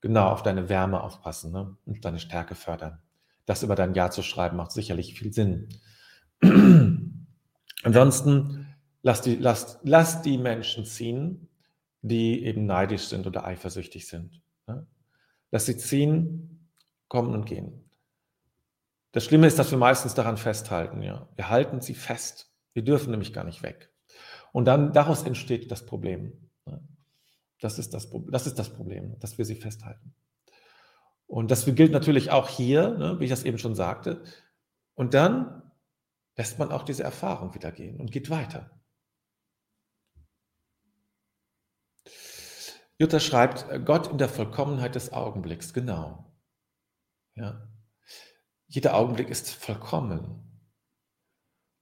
Genau, 0.00 0.30
auf 0.30 0.42
deine 0.42 0.70
Wärme 0.70 1.02
aufpassen 1.02 1.52
ne? 1.52 1.76
und 1.84 2.06
deine 2.06 2.20
Stärke 2.20 2.54
fördern. 2.54 3.02
Das 3.46 3.62
über 3.62 3.74
dein 3.74 3.94
Jahr 3.94 4.10
zu 4.10 4.22
schreiben, 4.22 4.56
macht 4.56 4.72
sicherlich 4.72 5.18
viel 5.18 5.32
Sinn. 5.32 5.68
Ansonsten 7.82 8.74
lass 9.02 9.22
die, 9.22 9.36
lass, 9.36 9.78
lass 9.82 10.22
die 10.22 10.36
Menschen 10.36 10.84
ziehen, 10.84 11.48
die 12.02 12.44
eben 12.44 12.66
neidisch 12.66 13.04
sind 13.06 13.26
oder 13.26 13.46
eifersüchtig 13.46 14.06
sind. 14.06 14.42
Lass 15.50 15.66
sie 15.66 15.76
ziehen, 15.76 16.68
kommen 17.08 17.34
und 17.34 17.46
gehen. 17.46 17.88
Das 19.12 19.24
Schlimme 19.24 19.46
ist, 19.46 19.58
dass 19.58 19.70
wir 19.70 19.78
meistens 19.78 20.14
daran 20.14 20.36
festhalten. 20.36 21.02
Ja. 21.02 21.28
Wir 21.36 21.48
halten 21.48 21.80
sie 21.80 21.94
fest. 21.94 22.52
Wir 22.74 22.84
dürfen 22.84 23.10
nämlich 23.10 23.32
gar 23.32 23.44
nicht 23.44 23.62
weg. 23.62 23.90
Und 24.52 24.66
dann 24.66 24.92
daraus 24.92 25.22
entsteht 25.22 25.70
das 25.70 25.86
Problem. 25.86 26.32
Das 27.60 27.78
ist 27.78 27.94
das, 27.94 28.10
das 28.28 28.46
ist 28.46 28.58
das 28.58 28.70
Problem, 28.70 29.18
dass 29.20 29.38
wir 29.38 29.44
sie 29.44 29.54
festhalten. 29.54 30.14
Und 31.26 31.50
das 31.50 31.64
gilt 31.64 31.92
natürlich 31.92 32.30
auch 32.30 32.48
hier, 32.48 32.90
ne, 32.90 33.18
wie 33.18 33.24
ich 33.24 33.30
das 33.30 33.44
eben 33.44 33.58
schon 33.58 33.74
sagte. 33.74 34.22
Und 34.94 35.14
dann 35.14 35.72
lässt 36.36 36.58
man 36.58 36.70
auch 36.70 36.82
diese 36.82 37.02
Erfahrung 37.02 37.54
wieder 37.54 37.72
gehen 37.72 38.00
und 38.00 38.12
geht 38.12 38.30
weiter. 38.30 38.70
Jutta 42.98 43.20
schreibt, 43.20 43.66
Gott 43.84 44.10
in 44.10 44.18
der 44.18 44.28
Vollkommenheit 44.28 44.94
des 44.94 45.12
Augenblicks, 45.12 45.74
genau. 45.74 46.32
Ja. 47.34 47.68
Jeder 48.68 48.94
Augenblick 48.94 49.28
ist 49.28 49.50
vollkommen. 49.50 50.42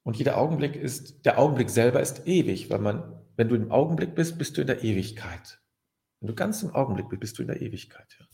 Und 0.03 0.17
jeder 0.17 0.37
Augenblick 0.37 0.77
ist, 0.77 1.25
der 1.25 1.39
Augenblick 1.39 1.71
selber 1.71 2.01
ist 2.01 2.27
ewig, 2.27 2.69
weil 2.69 2.81
man, 2.81 3.25
wenn 3.37 3.49
du 3.49 3.55
im 3.55 3.71
Augenblick 3.71 4.15
bist, 4.15 4.39
bist 4.39 4.57
du 4.57 4.63
in 4.63 4.67
der 4.67 4.83
Ewigkeit. 4.83 5.63
Wenn 6.21 6.29
du 6.29 6.35
ganz 6.35 6.63
im 6.63 6.75
Augenblick 6.75 7.09
bist, 7.09 7.21
bist 7.21 7.39
du 7.39 7.43
in 7.43 7.49
der 7.49 7.63
Ewigkeit. 7.63 8.17
Ja. 8.19 8.27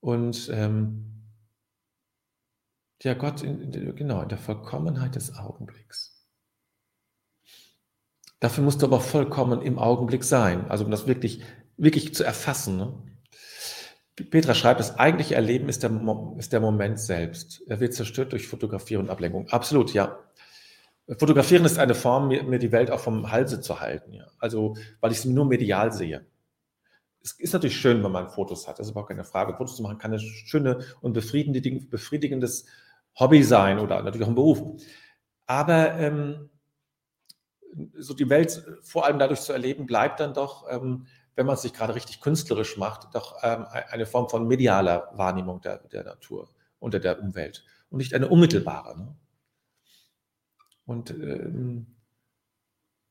Und 0.00 0.50
ähm, 0.52 1.06
ja, 3.02 3.14
Gott, 3.14 3.42
in, 3.42 3.60
in, 3.72 3.96
genau, 3.96 4.22
in 4.22 4.28
der 4.28 4.38
Vollkommenheit 4.38 5.14
des 5.14 5.36
Augenblicks. 5.36 6.26
Dafür 8.40 8.64
musst 8.64 8.82
du 8.82 8.86
aber 8.86 9.00
vollkommen 9.00 9.62
im 9.62 9.78
Augenblick 9.78 10.24
sein, 10.24 10.70
also 10.70 10.84
um 10.84 10.90
das 10.90 11.06
wirklich, 11.06 11.42
wirklich 11.76 12.14
zu 12.14 12.24
erfassen. 12.24 12.76
Ne? 12.76 12.92
Petra 14.30 14.54
schreibt, 14.54 14.80
das 14.80 14.98
eigentliche 14.98 15.34
Erleben 15.34 15.68
ist 15.68 15.82
der, 15.82 15.90
ist 16.38 16.52
der 16.52 16.60
Moment 16.60 16.98
selbst. 16.98 17.62
Er 17.66 17.80
wird 17.80 17.94
zerstört 17.94 18.32
durch 18.32 18.46
Fotografie 18.46 18.96
und 18.96 19.10
Ablenkung. 19.10 19.48
Absolut, 19.48 19.92
ja. 19.92 20.18
Fotografieren 21.18 21.64
ist 21.64 21.78
eine 21.78 21.94
Form, 21.94 22.28
mir, 22.28 22.42
mir 22.42 22.58
die 22.58 22.72
Welt 22.72 22.90
auch 22.90 23.00
vom 23.00 23.30
Halse 23.30 23.60
zu 23.60 23.80
halten. 23.80 24.12
Ja. 24.12 24.26
Also, 24.38 24.76
weil 25.00 25.12
ich 25.12 25.20
sie 25.20 25.28
nur 25.28 25.44
medial 25.44 25.92
sehe. 25.92 26.26
Es 27.26 27.32
ist 27.32 27.52
natürlich 27.52 27.76
schön, 27.76 28.04
wenn 28.04 28.12
man 28.12 28.28
Fotos 28.28 28.68
hat. 28.68 28.78
Das 28.78 28.86
ist 28.86 28.92
überhaupt 28.92 29.08
keine 29.08 29.24
Frage. 29.24 29.56
Fotos 29.56 29.74
zu 29.74 29.82
machen 29.82 29.98
kann 29.98 30.12
ein 30.12 30.20
schöne 30.20 30.78
und 31.00 31.12
befriedigendes 31.12 32.66
Hobby 33.18 33.42
sein 33.42 33.80
oder 33.80 34.00
natürlich 34.02 34.24
auch 34.24 34.30
ein 34.30 34.36
Beruf. 34.36 34.80
Aber 35.46 35.98
ähm, 35.98 36.50
so 37.98 38.14
die 38.14 38.30
Welt 38.30 38.64
vor 38.82 39.06
allem 39.06 39.18
dadurch 39.18 39.40
zu 39.40 39.52
erleben, 39.52 39.86
bleibt 39.86 40.20
dann 40.20 40.34
doch, 40.34 40.70
ähm, 40.70 41.08
wenn 41.34 41.46
man 41.46 41.56
es 41.56 41.62
sich 41.62 41.72
gerade 41.72 41.96
richtig 41.96 42.20
künstlerisch 42.20 42.76
macht, 42.76 43.12
doch 43.12 43.38
ähm, 43.42 43.66
eine 43.70 44.06
Form 44.06 44.28
von 44.28 44.46
medialer 44.46 45.10
Wahrnehmung 45.14 45.60
der, 45.60 45.78
der 45.78 46.04
Natur 46.04 46.48
und 46.78 46.94
der 46.94 47.20
Umwelt 47.20 47.64
und 47.90 47.98
nicht 47.98 48.14
eine 48.14 48.28
unmittelbare. 48.28 48.96
Ne? 48.96 49.16
Und 50.84 51.10
ähm, 51.10 51.96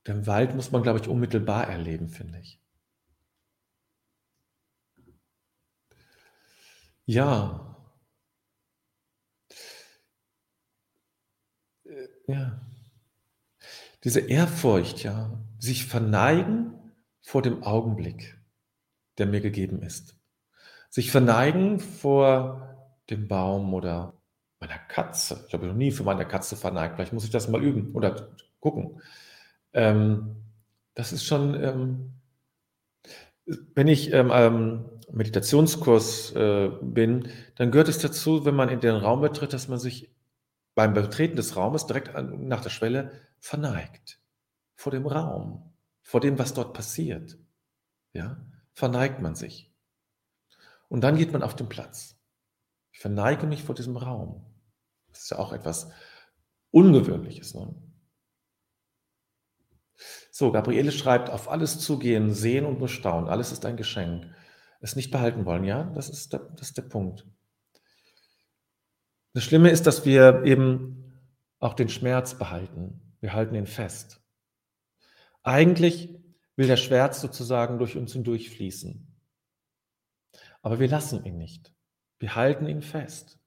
den 0.06 0.26
Wald 0.26 0.54
muss 0.54 0.72
man, 0.72 0.82
glaube 0.82 1.00
ich, 1.00 1.08
unmittelbar 1.08 1.68
erleben, 1.68 2.08
finde 2.08 2.38
ich. 2.38 2.62
Ja. 7.06 7.76
Äh, 11.84 12.08
ja. 12.26 12.60
Diese 14.04 14.20
Ehrfurcht, 14.20 15.02
ja, 15.02 15.30
sich 15.58 15.86
verneigen 15.86 16.74
vor 17.22 17.42
dem 17.42 17.62
Augenblick, 17.62 18.38
der 19.18 19.26
mir 19.26 19.40
gegeben 19.40 19.82
ist. 19.82 20.16
Sich 20.90 21.10
verneigen 21.10 21.80
vor 21.80 22.92
dem 23.10 23.28
Baum 23.28 23.74
oder 23.74 24.14
meiner 24.60 24.78
Katze. 24.78 25.44
Ich 25.48 25.54
habe 25.54 25.66
noch 25.66 25.74
nie 25.74 25.92
für 25.92 26.04
meine 26.04 26.26
Katze 26.26 26.56
verneigt. 26.56 26.96
Vielleicht 26.96 27.12
muss 27.12 27.24
ich 27.24 27.30
das 27.30 27.48
mal 27.48 27.62
üben 27.62 27.94
oder 27.94 28.30
gucken. 28.60 29.00
Ähm, 29.72 30.36
das 30.94 31.12
ist 31.12 31.24
schon, 31.24 31.54
ähm, 31.62 32.12
wenn 33.74 33.88
ich 33.88 34.12
ähm, 34.12 34.30
ähm, 34.32 34.84
Meditationskurs 35.10 36.32
äh, 36.32 36.70
bin, 36.82 37.28
dann 37.54 37.70
gehört 37.70 37.88
es 37.88 37.98
dazu, 37.98 38.44
wenn 38.44 38.56
man 38.56 38.68
in 38.68 38.80
den 38.80 38.96
Raum 38.96 39.20
betritt, 39.20 39.52
dass 39.52 39.68
man 39.68 39.78
sich 39.78 40.14
beim 40.74 40.94
Betreten 40.94 41.36
des 41.36 41.56
Raumes 41.56 41.86
direkt 41.86 42.12
nach 42.38 42.60
der 42.60 42.70
Schwelle 42.70 43.12
verneigt. 43.38 44.20
Vor 44.74 44.92
dem 44.92 45.06
Raum, 45.06 45.72
vor 46.02 46.20
dem, 46.20 46.38
was 46.38 46.54
dort 46.54 46.74
passiert. 46.74 47.38
Ja, 48.12 48.36
verneigt 48.72 49.20
man 49.20 49.34
sich. 49.34 49.72
Und 50.88 51.02
dann 51.02 51.16
geht 51.16 51.32
man 51.32 51.42
auf 51.42 51.56
den 51.56 51.68
Platz. 51.68 52.18
Ich 52.92 52.98
verneige 52.98 53.46
mich 53.46 53.62
vor 53.62 53.74
diesem 53.74 53.96
Raum. 53.96 54.44
Das 55.08 55.22
ist 55.22 55.30
ja 55.30 55.38
auch 55.38 55.52
etwas 55.52 55.90
Ungewöhnliches. 56.70 57.54
Ne? 57.54 57.74
So, 60.30 60.52
Gabriele 60.52 60.92
schreibt, 60.92 61.30
auf 61.30 61.48
alles 61.48 61.80
zugehen, 61.80 62.34
sehen 62.34 62.66
und 62.66 62.78
bestaunen. 62.78 63.28
Alles 63.28 63.52
ist 63.52 63.64
ein 63.64 63.76
Geschenk. 63.76 64.26
Es 64.80 64.96
nicht 64.96 65.10
behalten 65.10 65.44
wollen, 65.44 65.64
ja, 65.64 65.84
das 65.94 66.08
ist 66.08 66.32
der, 66.32 66.40
das 66.40 66.68
ist 66.68 66.76
der 66.76 66.82
Punkt. 66.82 67.26
Das 69.32 69.44
Schlimme 69.44 69.70
ist, 69.70 69.86
dass 69.86 70.04
wir 70.04 70.44
eben 70.44 71.20
auch 71.58 71.74
den 71.74 71.88
Schmerz 71.88 72.38
behalten. 72.38 73.16
Wir 73.20 73.32
halten 73.32 73.54
ihn 73.54 73.66
fest. 73.66 74.22
Eigentlich 75.42 76.14
will 76.56 76.66
der 76.66 76.76
Schmerz 76.76 77.20
sozusagen 77.20 77.78
durch 77.78 77.96
uns 77.96 78.12
hindurchfließen. 78.12 79.14
Aber 80.62 80.80
wir 80.80 80.88
lassen 80.88 81.24
ihn 81.24 81.38
nicht. 81.38 81.72
Wir 82.18 82.34
halten 82.34 82.66
ihn 82.66 82.82
fest. 82.82 83.38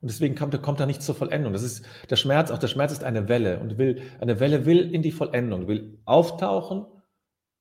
Und 0.00 0.10
deswegen 0.10 0.34
kommt, 0.34 0.60
kommt 0.62 0.80
er 0.80 0.86
nicht 0.86 1.02
zur 1.02 1.14
Vollendung. 1.14 1.52
Das 1.52 1.62
ist 1.62 1.84
der 2.10 2.16
Schmerz, 2.16 2.50
auch 2.50 2.58
der 2.58 2.68
Schmerz 2.68 2.92
ist 2.92 3.04
eine 3.04 3.28
Welle 3.28 3.58
und 3.60 3.78
will, 3.78 4.02
eine 4.20 4.38
Welle 4.38 4.66
will 4.66 4.92
in 4.94 5.02
die 5.02 5.12
Vollendung, 5.12 5.66
will 5.66 5.98
auftauchen 6.04 6.86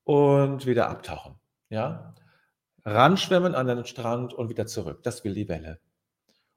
und 0.04 0.66
wieder 0.66 0.90
abtauchen. 0.90 1.36
Ja? 1.70 2.14
Ranschwemmen 2.86 3.56
an 3.56 3.68
den 3.68 3.86
Strand 3.86 4.34
und 4.34 4.50
wieder 4.50 4.66
zurück. 4.66 5.04
Das 5.04 5.24
will 5.24 5.34
die 5.34 5.48
Welle. 5.48 5.80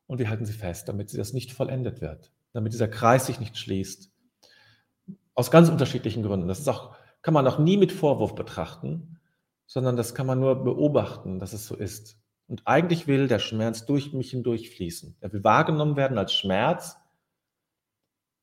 Und 0.06 0.18
wir 0.18 0.28
halten 0.28 0.46
sie 0.46 0.52
fest, 0.52 0.88
damit 0.88 1.10
sie 1.10 1.16
das 1.16 1.32
nicht 1.32 1.52
vollendet 1.52 2.00
wird, 2.00 2.32
damit 2.52 2.72
dieser 2.72 2.88
Kreis 2.88 3.26
sich 3.26 3.40
nicht 3.40 3.56
schließt. 3.56 4.10
Aus 5.34 5.50
ganz 5.50 5.68
unterschiedlichen 5.68 6.22
Gründen. 6.22 6.48
Das 6.48 6.60
ist 6.60 6.68
auch, 6.68 6.96
kann 7.22 7.34
man 7.34 7.46
auch 7.46 7.58
nie 7.58 7.76
mit 7.76 7.92
Vorwurf 7.92 8.34
betrachten, 8.34 9.18
sondern 9.66 9.96
das 9.96 10.14
kann 10.14 10.26
man 10.26 10.40
nur 10.40 10.62
beobachten, 10.62 11.38
dass 11.38 11.52
es 11.52 11.66
so 11.66 11.76
ist. 11.76 12.18
Und 12.48 12.62
eigentlich 12.66 13.06
will 13.08 13.26
der 13.26 13.40
Schmerz 13.40 13.84
durch 13.86 14.12
mich 14.12 14.30
hindurch 14.30 14.70
fließen. 14.70 15.16
Er 15.20 15.32
will 15.32 15.42
wahrgenommen 15.42 15.96
werden 15.96 16.18
als 16.18 16.32
Schmerz, 16.32 16.96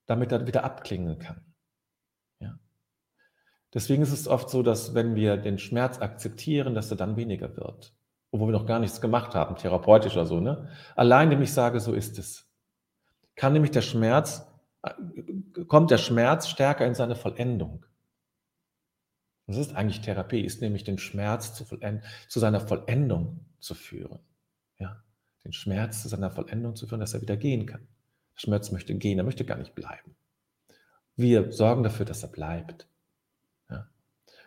damit 0.05 0.31
er 0.33 0.45
wieder 0.45 0.65
abklingen 0.65 1.19
kann. 1.19 1.52
Deswegen 3.73 4.03
ist 4.03 4.11
es 4.11 4.27
oft 4.27 4.49
so, 4.49 4.61
dass 4.61 4.93
wenn 4.93 5.15
wir 5.15 5.37
den 5.37 5.57
Schmerz 5.57 5.99
akzeptieren, 5.99 6.75
dass 6.75 6.91
er 6.91 6.97
dann 6.97 7.15
weniger 7.15 7.55
wird. 7.57 7.93
Obwohl 8.31 8.49
wir 8.49 8.59
noch 8.59 8.65
gar 8.65 8.79
nichts 8.79 9.01
gemacht 9.01 9.35
haben, 9.35 9.55
therapeutisch 9.55 10.13
oder 10.13 10.25
so. 10.25 10.39
Ne? 10.39 10.69
Allein, 10.95 11.27
indem 11.27 11.41
ich 11.41 11.53
sage, 11.53 11.79
so 11.79 11.93
ist 11.93 12.19
es, 12.19 12.49
kann 13.35 13.53
nämlich 13.53 13.71
der 13.71 13.81
Schmerz, 13.81 14.47
äh, 14.83 14.91
kommt 15.67 15.91
der 15.91 15.97
Schmerz 15.97 16.47
stärker 16.47 16.85
in 16.85 16.95
seine 16.95 17.15
Vollendung. 17.15 17.85
Das 19.47 19.57
ist 19.57 19.75
eigentlich 19.75 20.01
Therapie, 20.01 20.41
ist 20.41 20.61
nämlich 20.61 20.83
den 20.83 20.97
Schmerz 20.97 21.53
zu, 21.53 21.65
zu 21.65 22.39
seiner 22.39 22.61
Vollendung 22.61 23.45
zu 23.59 23.75
führen. 23.75 24.19
Ja, 24.79 25.03
den 25.43 25.53
Schmerz 25.53 26.01
zu 26.01 26.07
seiner 26.07 26.31
Vollendung 26.31 26.75
zu 26.75 26.87
führen, 26.87 27.01
dass 27.01 27.13
er 27.13 27.21
wieder 27.21 27.37
gehen 27.37 27.65
kann. 27.65 27.81
Der 28.35 28.39
Schmerz 28.39 28.71
möchte 28.71 28.95
gehen, 28.95 29.17
er 29.17 29.25
möchte 29.25 29.45
gar 29.45 29.57
nicht 29.57 29.75
bleiben. 29.75 30.15
Wir 31.15 31.51
sorgen 31.51 31.83
dafür, 31.83 32.05
dass 32.05 32.23
er 32.23 32.29
bleibt. 32.29 32.87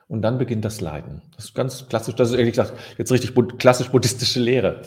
Und 0.08 0.22
dann 0.22 0.38
beginnt 0.38 0.64
das 0.64 0.80
Leiden. 0.80 1.22
Das 1.34 1.46
ist 1.46 1.54
ganz 1.54 1.88
klassisch, 1.88 2.14
das 2.14 2.30
ist 2.30 2.36
ehrlich 2.36 2.52
gesagt 2.52 2.78
jetzt 2.98 3.10
richtig 3.10 3.34
klassisch 3.58 3.90
buddhistische 3.90 4.40
Lehre. 4.40 4.82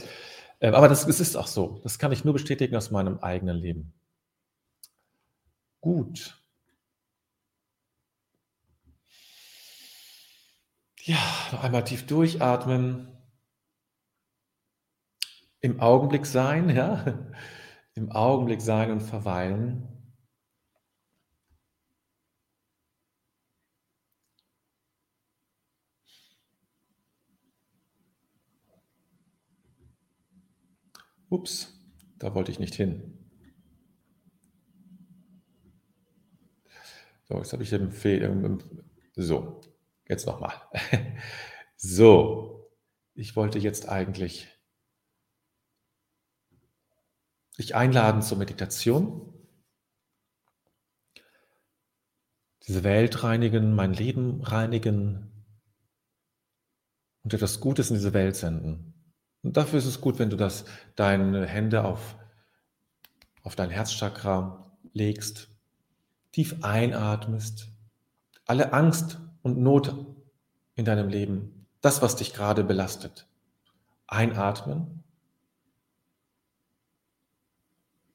Ähm, 0.62 0.76
aber 0.76 0.88
das, 0.88 1.06
das 1.06 1.20
ist 1.20 1.36
auch 1.36 1.48
so. 1.48 1.80
Das 1.84 2.00
kann 2.00 2.12
ich 2.12 2.26
nur 2.26 2.34
bestätigen 2.34 2.76
aus 2.76 2.92
meinem 2.92 3.20
eigenen 3.20 3.58
Leben. 3.58 3.94
Gut. 5.82 6.42
Ja, 11.02 11.18
noch 11.52 11.64
einmal 11.64 11.84
tief 11.84 12.06
durchatmen. 12.06 13.08
Im 15.62 15.80
Augenblick 15.80 16.26
sein, 16.26 16.70
ja. 16.70 17.04
Im 17.94 18.12
Augenblick 18.12 18.62
sein 18.62 18.92
und 18.92 19.02
verweilen. 19.02 19.99
Ups, 31.30 31.80
da 32.18 32.34
wollte 32.36 32.52
ich 32.52 32.60
nicht 32.60 32.76
hin. 32.76 33.18
So, 37.24 37.38
jetzt 37.38 37.54
habe 37.54 37.64
ich 37.64 37.70
den 37.70 37.92
Fehler. 37.92 38.58
So, 39.16 39.62
Jetzt 40.10 40.26
nochmal. 40.26 40.54
So, 41.82 42.70
ich 43.14 43.38
wollte 43.38 43.58
jetzt 43.58 43.88
eigentlich 43.88 44.50
dich 47.58 47.74
einladen 47.74 48.22
zur 48.22 48.38
Meditation. 48.38 49.34
Diese 52.68 52.84
Welt 52.84 53.24
reinigen, 53.24 53.74
mein 53.76 53.94
Leben 53.94 54.42
reinigen, 54.42 55.32
und 57.24 57.34
etwas 57.34 57.62
Gutes 57.62 57.90
in 57.90 57.96
diese 57.96 58.12
Welt 58.12 58.36
senden. 58.36 58.99
Und 59.44 59.58
dafür 59.58 59.80
ist 59.80 59.86
es 59.86 60.02
gut, 60.02 60.20
wenn 60.20 60.30
du 60.30 60.36
das, 60.36 60.66
deine 60.96 61.46
Hände 61.46 61.86
auf, 61.86 62.18
auf 63.44 63.56
dein 63.56 63.70
Herzchakra 63.70 64.72
legst, 64.94 65.50
tief 66.32 66.58
einatmest, 66.62 67.70
alle 68.46 68.74
Angst 68.74 69.20
und 69.42 69.58
Not 69.58 69.96
in 70.76 70.86
deinem 70.86 71.10
Leben, 71.10 71.68
das, 71.82 72.02
was 72.02 72.16
dich 72.16 72.34
gerade 72.34 72.64
belastet, 72.64 73.28
einatmen. 74.08 75.04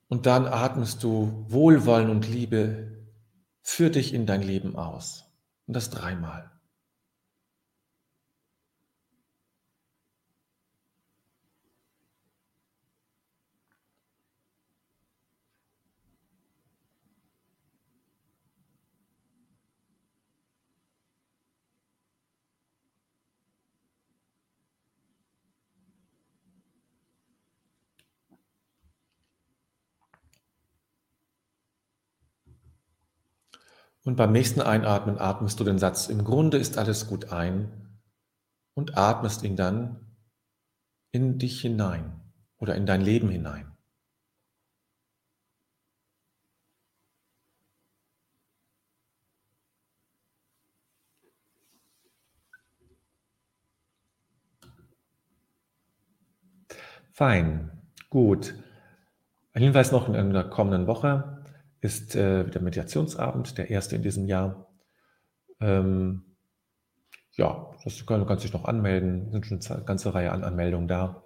Und 0.09 0.27
dann 0.27 0.47
atmest 0.47 1.03
du 1.03 1.47
Wohlwollen 1.49 2.11
und 2.11 2.29
Liebe 2.29 3.07
für 3.63 3.91
dich 3.91 4.13
in 4.13 4.27
dein 4.27 4.43
Leben 4.43 4.77
aus. 4.77 5.25
Und 5.67 5.75
das 5.75 5.89
dreimal. 5.89 6.54
Und 34.05 34.17
beim 34.17 34.33
nächsten 34.33 34.61
Einatmen 34.61 35.19
atmest 35.19 35.59
du 35.59 35.65
den 35.65 35.79
Satz, 35.79 36.09
im 36.09 36.25
Grunde 36.25 36.59
ist 36.59 36.77
alles 36.77 37.09
gut 37.09 37.33
ein 37.33 37.99
und 38.75 38.99
atmest 38.99 39.43
ihn 39.43 39.57
dann 39.57 40.15
in 41.11 41.39
dich 41.39 41.63
hinein 41.63 42.21
oder 42.59 42.75
in 42.75 42.85
dein 42.85 43.01
Leben 43.01 43.31
hinein. 43.31 43.75
Fein, 57.13 57.71
gut. 58.11 58.55
Ein 59.53 59.63
Hinweis 59.63 59.93
noch 59.93 60.09
in 60.09 60.33
der 60.33 60.45
kommenden 60.45 60.89
Woche 60.89 61.44
ist 61.85 62.17
äh, 62.17 62.45
der 62.45 62.63
Mediationsabend, 62.63 63.59
der 63.59 63.69
erste 63.69 63.95
in 63.95 64.03
diesem 64.03 64.27
Jahr. 64.27 64.67
Ähm, 65.61 66.23
ja, 67.33 67.71
das 67.85 68.07
kann, 68.07 68.21
du 68.21 68.27
kannst 68.27 68.43
dich 68.43 68.55
noch 68.55 68.65
anmelden, 68.65 69.31
sind 69.31 69.45
schon 69.65 69.77
eine 69.77 69.85
ganze 69.85 70.15
Reihe 70.15 70.33
an 70.33 70.45
Anmeldungen 70.45 70.89
da. 70.89 71.23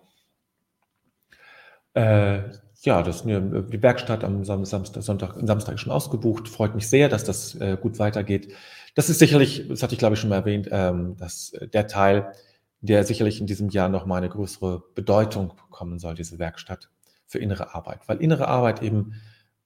Äh, 1.94 2.42
ja, 2.82 3.02
das, 3.02 3.22
die 3.24 3.82
Werkstatt 3.82 4.24
am 4.24 4.44
Samstag, 4.44 5.02
Sonntag, 5.02 5.36
Samstag 5.42 5.78
schon 5.78 5.92
ausgebucht. 5.92 6.48
Freut 6.48 6.74
mich 6.74 6.88
sehr, 6.88 7.08
dass 7.08 7.22
das 7.22 7.54
äh, 7.56 7.76
gut 7.80 8.00
weitergeht. 8.00 8.52
Das 8.96 9.08
ist 9.08 9.20
sicherlich, 9.20 9.68
das 9.68 9.82
hatte 9.84 9.94
ich 9.94 9.98
glaube 10.00 10.14
ich 10.14 10.20
schon 10.20 10.30
mal 10.30 10.36
erwähnt, 10.36 10.68
ähm, 10.72 11.16
dass 11.16 11.52
der 11.72 11.86
Teil, 11.86 12.32
der 12.80 13.04
sicherlich 13.04 13.40
in 13.40 13.46
diesem 13.46 13.68
Jahr 13.68 13.88
noch 13.88 14.06
mal 14.06 14.16
eine 14.16 14.28
größere 14.28 14.82
Bedeutung 14.96 15.54
bekommen 15.56 16.00
soll, 16.00 16.16
diese 16.16 16.40
Werkstatt 16.40 16.88
für 17.26 17.38
innere 17.38 17.74
Arbeit. 17.74 18.00
Weil 18.06 18.18
innere 18.18 18.48
Arbeit 18.48 18.82
eben 18.82 19.14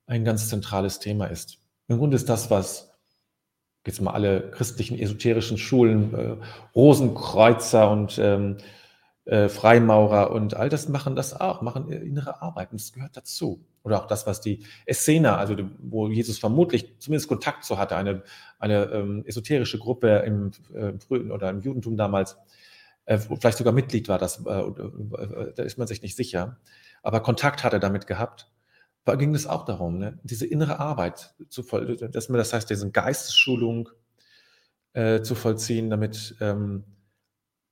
ein 0.07 0.25
ganz 0.25 0.49
zentrales 0.49 0.99
Thema 0.99 1.27
ist. 1.27 1.59
Im 1.89 1.99
Grunde 1.99 2.17
ist 2.17 2.29
das, 2.29 2.51
was 2.51 2.93
jetzt 3.87 4.01
mal 4.01 4.13
alle 4.13 4.51
christlichen 4.51 4.99
esoterischen 4.99 5.59
Schulen, 5.59 6.15
äh, 6.15 6.37
Rosenkreuzer 6.75 7.91
und 7.91 8.19
ähm, 8.19 8.59
äh, 9.25 9.49
Freimaurer 9.49 10.31
und 10.31 10.55
all 10.55 10.69
das 10.69 10.89
machen 10.89 11.17
das 11.17 11.39
auch, 11.39 11.63
machen 11.63 11.91
innere 11.91 12.43
Arbeit 12.43 12.73
und 12.73 12.81
das 12.81 12.93
gehört 12.93 13.17
dazu. 13.17 13.65
Oder 13.85 14.01
auch 14.01 14.07
das, 14.07 14.27
was 14.27 14.41
die 14.41 14.65
Essener, 14.87 15.39
also 15.39 15.55
die, 15.55 15.69
wo 15.79 16.09
Jesus 16.09 16.39
vermutlich 16.39 16.99
zumindest 16.99 17.29
Kontakt 17.29 17.65
zu 17.65 17.79
hatte, 17.79 17.97
eine, 17.97 18.23
eine 18.59 18.85
ähm, 18.87 19.25
esoterische 19.27 19.79
Gruppe 19.79 20.23
im 20.27 20.53
äh, 20.75 20.93
frühen 20.99 21.33
oder 21.33 21.51
im 21.51 21.61
Judentum 21.61 21.97
damals, 21.97 22.37
äh, 23.07 23.19
vielleicht 23.19 23.59
sogar 23.59 23.73
Mitglied 23.73 24.09
war, 24.09 24.19
das, 24.19 24.45
äh, 24.47 24.51
äh, 24.51 25.53
da 25.55 25.63
ist 25.65 25.79
man 25.79 25.89
sich 25.89 26.03
nicht 26.03 26.17
sicher, 26.17 26.59
aber 27.03 27.21
Kontakt 27.21 27.65
hat 27.65 27.73
er 27.73 27.81
damit 27.81 28.07
gehabt 28.07 28.52
ging 29.05 29.35
es 29.35 29.47
auch 29.47 29.65
darum, 29.65 29.99
ne, 29.99 30.19
diese 30.23 30.47
innere 30.47 30.79
Arbeit 30.79 31.35
zu 31.49 31.63
voll, 31.63 31.97
dass 31.97 32.29
man, 32.29 32.39
das 32.39 32.53
heißt, 32.53 32.71
diese 32.71 32.91
Geistesschulung 32.91 33.89
äh, 34.93 35.23
zu 35.23 35.35
vollziehen, 35.35 35.91
damit, 35.91 36.37
ähm, 36.41 36.85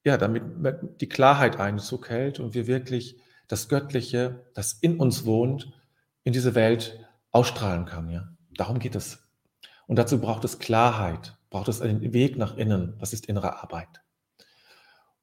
ja, 0.04 0.16
damit 0.16 0.42
die 1.00 1.08
Klarheit 1.08 1.58
Einzug 1.58 2.08
hält 2.08 2.40
und 2.40 2.54
wir 2.54 2.66
wirklich 2.66 3.20
das 3.46 3.68
Göttliche, 3.68 4.46
das 4.54 4.72
in 4.72 4.98
uns 4.98 5.24
wohnt, 5.24 5.72
in 6.24 6.32
diese 6.32 6.54
Welt 6.54 6.98
ausstrahlen 7.30 7.84
kann. 7.84 8.08
Ja? 8.08 8.28
Darum 8.56 8.78
geht 8.78 8.94
es. 8.94 9.18
Und 9.86 9.96
dazu 9.96 10.20
braucht 10.20 10.44
es 10.44 10.58
Klarheit, 10.58 11.36
braucht 11.50 11.68
es 11.68 11.80
einen 11.80 12.12
Weg 12.12 12.36
nach 12.36 12.56
innen. 12.56 12.96
Das 12.98 13.12
ist 13.12 13.26
innere 13.26 13.62
Arbeit. 13.62 14.02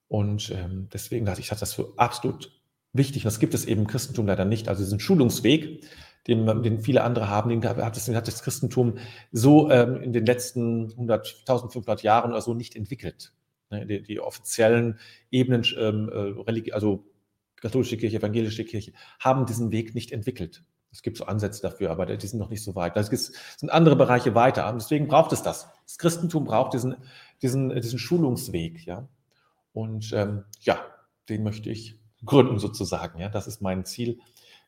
Und 0.07 0.51
ähm, 0.51 0.89
deswegen 0.91 1.27
ich, 1.27 1.39
ich 1.39 1.51
hatte 1.51 1.61
das 1.61 1.73
für 1.73 1.93
absolut 1.97 2.56
wichtig. 2.97 3.23
das 3.23 3.39
gibt 3.39 3.53
es 3.53 3.65
eben 3.65 3.81
im 3.81 3.87
Christentum 3.87 4.27
leider 4.27 4.45
nicht. 4.45 4.67
Also 4.67 4.83
diesen 4.83 4.99
Schulungsweg, 4.99 5.85
den, 6.27 6.45
den 6.63 6.81
viele 6.81 7.03
andere 7.03 7.29
haben, 7.29 7.49
den 7.49 7.63
hat 7.63 7.95
das, 7.95 8.05
den 8.05 8.15
hat 8.15 8.27
das 8.27 8.43
Christentum 8.43 8.97
so 9.31 9.71
ähm, 9.71 10.01
in 10.01 10.13
den 10.13 10.25
letzten 10.25 10.91
100, 10.91 11.37
1500 11.41 12.03
Jahren 12.03 12.31
oder 12.31 12.41
so 12.41 12.53
nicht 12.53 12.75
entwickelt. 12.75 13.33
Ne, 13.69 13.85
die, 13.85 14.01
die, 14.01 14.19
offiziellen 14.19 14.99
Ebenen, 15.31 15.65
ähm, 15.77 16.09
äh, 16.47 16.71
also 16.71 17.05
katholische 17.57 17.97
Kirche, 17.97 18.17
evangelische 18.17 18.65
Kirche, 18.65 18.93
haben 19.19 19.45
diesen 19.45 19.71
Weg 19.71 19.95
nicht 19.95 20.11
entwickelt. 20.11 20.63
Es 20.91 21.01
gibt 21.01 21.17
so 21.17 21.25
Ansätze 21.25 21.61
dafür, 21.61 21.91
aber 21.91 22.05
die 22.05 22.27
sind 22.27 22.39
noch 22.39 22.49
nicht 22.49 22.63
so 22.63 22.75
weit. 22.75 22.95
Da 22.95 23.03
sind 23.03 23.69
andere 23.69 23.95
Bereiche 23.95 24.35
weiter. 24.35 24.69
Und 24.69 24.81
deswegen 24.81 25.07
braucht 25.07 25.33
es 25.33 25.43
das. 25.43 25.67
Das 25.85 25.97
Christentum 25.97 26.45
braucht 26.45 26.73
diesen, 26.73 26.95
diesen, 27.41 27.69
diesen 27.69 27.99
Schulungsweg. 27.99 28.85
Ja? 28.85 29.07
Und 29.73 30.11
ähm, 30.13 30.45
ja, 30.61 30.79
den 31.29 31.43
möchte 31.43 31.69
ich 31.69 31.99
gründen 32.25 32.59
sozusagen. 32.59 33.19
Ja, 33.19 33.29
das 33.29 33.47
ist 33.47 33.61
mein 33.61 33.85
Ziel 33.85 34.19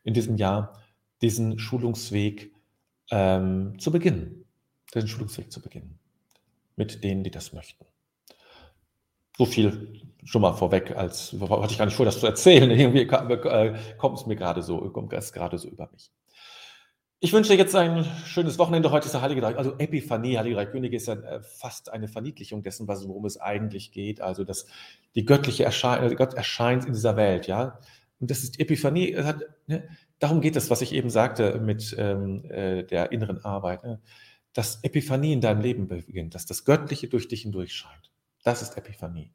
in 0.03 0.13
diesem 0.13 0.37
Jahr, 0.37 0.81
diesen 1.21 1.59
Schulungsweg 1.59 2.53
ähm, 3.11 3.77
zu 3.79 3.91
beginnen, 3.91 4.45
den 4.93 5.07
Schulungsweg 5.07 5.51
zu 5.51 5.61
beginnen 5.61 5.99
mit 6.79 7.03
denen, 7.03 7.23
die 7.23 7.29
das 7.29 7.53
möchten. 7.53 7.85
So 9.37 9.45
viel 9.45 10.01
schon 10.23 10.41
mal 10.41 10.53
vorweg, 10.53 10.95
als 10.95 11.33
hatte 11.33 11.71
ich 11.71 11.77
gar 11.77 11.85
nicht 11.85 11.95
vor, 11.95 12.05
das 12.05 12.19
zu 12.19 12.25
erzählen. 12.25 12.71
Irgendwie 12.79 13.01
äh, 13.01 13.77
kommt 13.97 14.17
es 14.17 14.25
mir 14.25 14.35
gerade 14.35 14.63
so, 14.63 14.89
kommt 14.89 15.13
es 15.13 15.33
gerade 15.33 15.57
so 15.57 15.67
über 15.67 15.89
mich. 15.91 16.09
Ich 17.21 17.33
wünsche 17.33 17.51
dir 17.51 17.57
jetzt 17.57 17.75
ein 17.75 18.05
schönes 18.25 18.57
Wochenende. 18.59 18.91
Heute 18.91 19.07
ist 19.07 19.11
der 19.11 19.21
Heilige 19.21 19.41
Drei, 19.41 19.57
also 19.57 19.77
Epiphanie, 19.77 20.37
Heilige 20.37 20.55
Drei 20.55 20.65
Könige 20.65 20.95
ist 20.95 21.07
ja 21.07 21.15
äh, 21.15 21.41
fast 21.41 21.91
eine 21.91 22.07
Verniedlichung 22.07 22.63
dessen, 22.63 22.87
worum 22.87 23.25
es 23.25 23.37
eigentlich 23.41 23.91
geht. 23.91 24.21
Also, 24.21 24.45
dass 24.45 24.67
die 25.15 25.25
göttliche 25.25 25.65
Erscheinung, 25.65 26.15
Gott 26.15 26.33
erscheint 26.33 26.85
in 26.85 26.93
dieser 26.93 27.17
Welt, 27.17 27.47
ja. 27.47 27.77
Und 28.21 28.31
das 28.31 28.39
ist 28.39 28.57
Epiphanie, 28.57 29.17
ne, 29.67 29.89
darum 30.19 30.39
geht 30.39 30.55
es, 30.55 30.69
was 30.69 30.81
ich 30.81 30.93
eben 30.93 31.09
sagte 31.09 31.59
mit 31.59 31.93
ähm, 31.97 32.45
äh, 32.45 32.83
der 32.83 33.11
inneren 33.11 33.43
Arbeit. 33.43 33.83
Ne? 33.83 33.99
Dass 34.53 34.81
Epiphanie 34.83 35.33
in 35.33 35.41
deinem 35.41 35.61
Leben 35.61 35.89
beginnt, 35.89 36.35
dass 36.35 36.45
das 36.45 36.63
Göttliche 36.63 37.09
durch 37.09 37.27
dich 37.27 37.41
hindurch 37.41 37.73
scheint. 37.73 38.11
Das 38.43 38.61
ist 38.61 38.77
Epiphanie. 38.77 39.33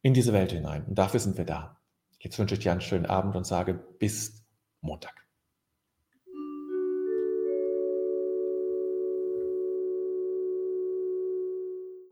In 0.00 0.14
diese 0.14 0.32
Welt 0.32 0.52
hinein. 0.52 0.84
Und 0.86 0.94
dafür 0.94 1.20
sind 1.20 1.36
wir 1.36 1.44
da. 1.44 1.78
Jetzt 2.20 2.38
wünsche 2.38 2.54
ich 2.54 2.60
dir 2.60 2.72
einen 2.72 2.80
schönen 2.80 3.06
Abend 3.06 3.36
und 3.36 3.46
sage 3.46 3.74
bis 3.98 4.46
Montag. 4.80 5.25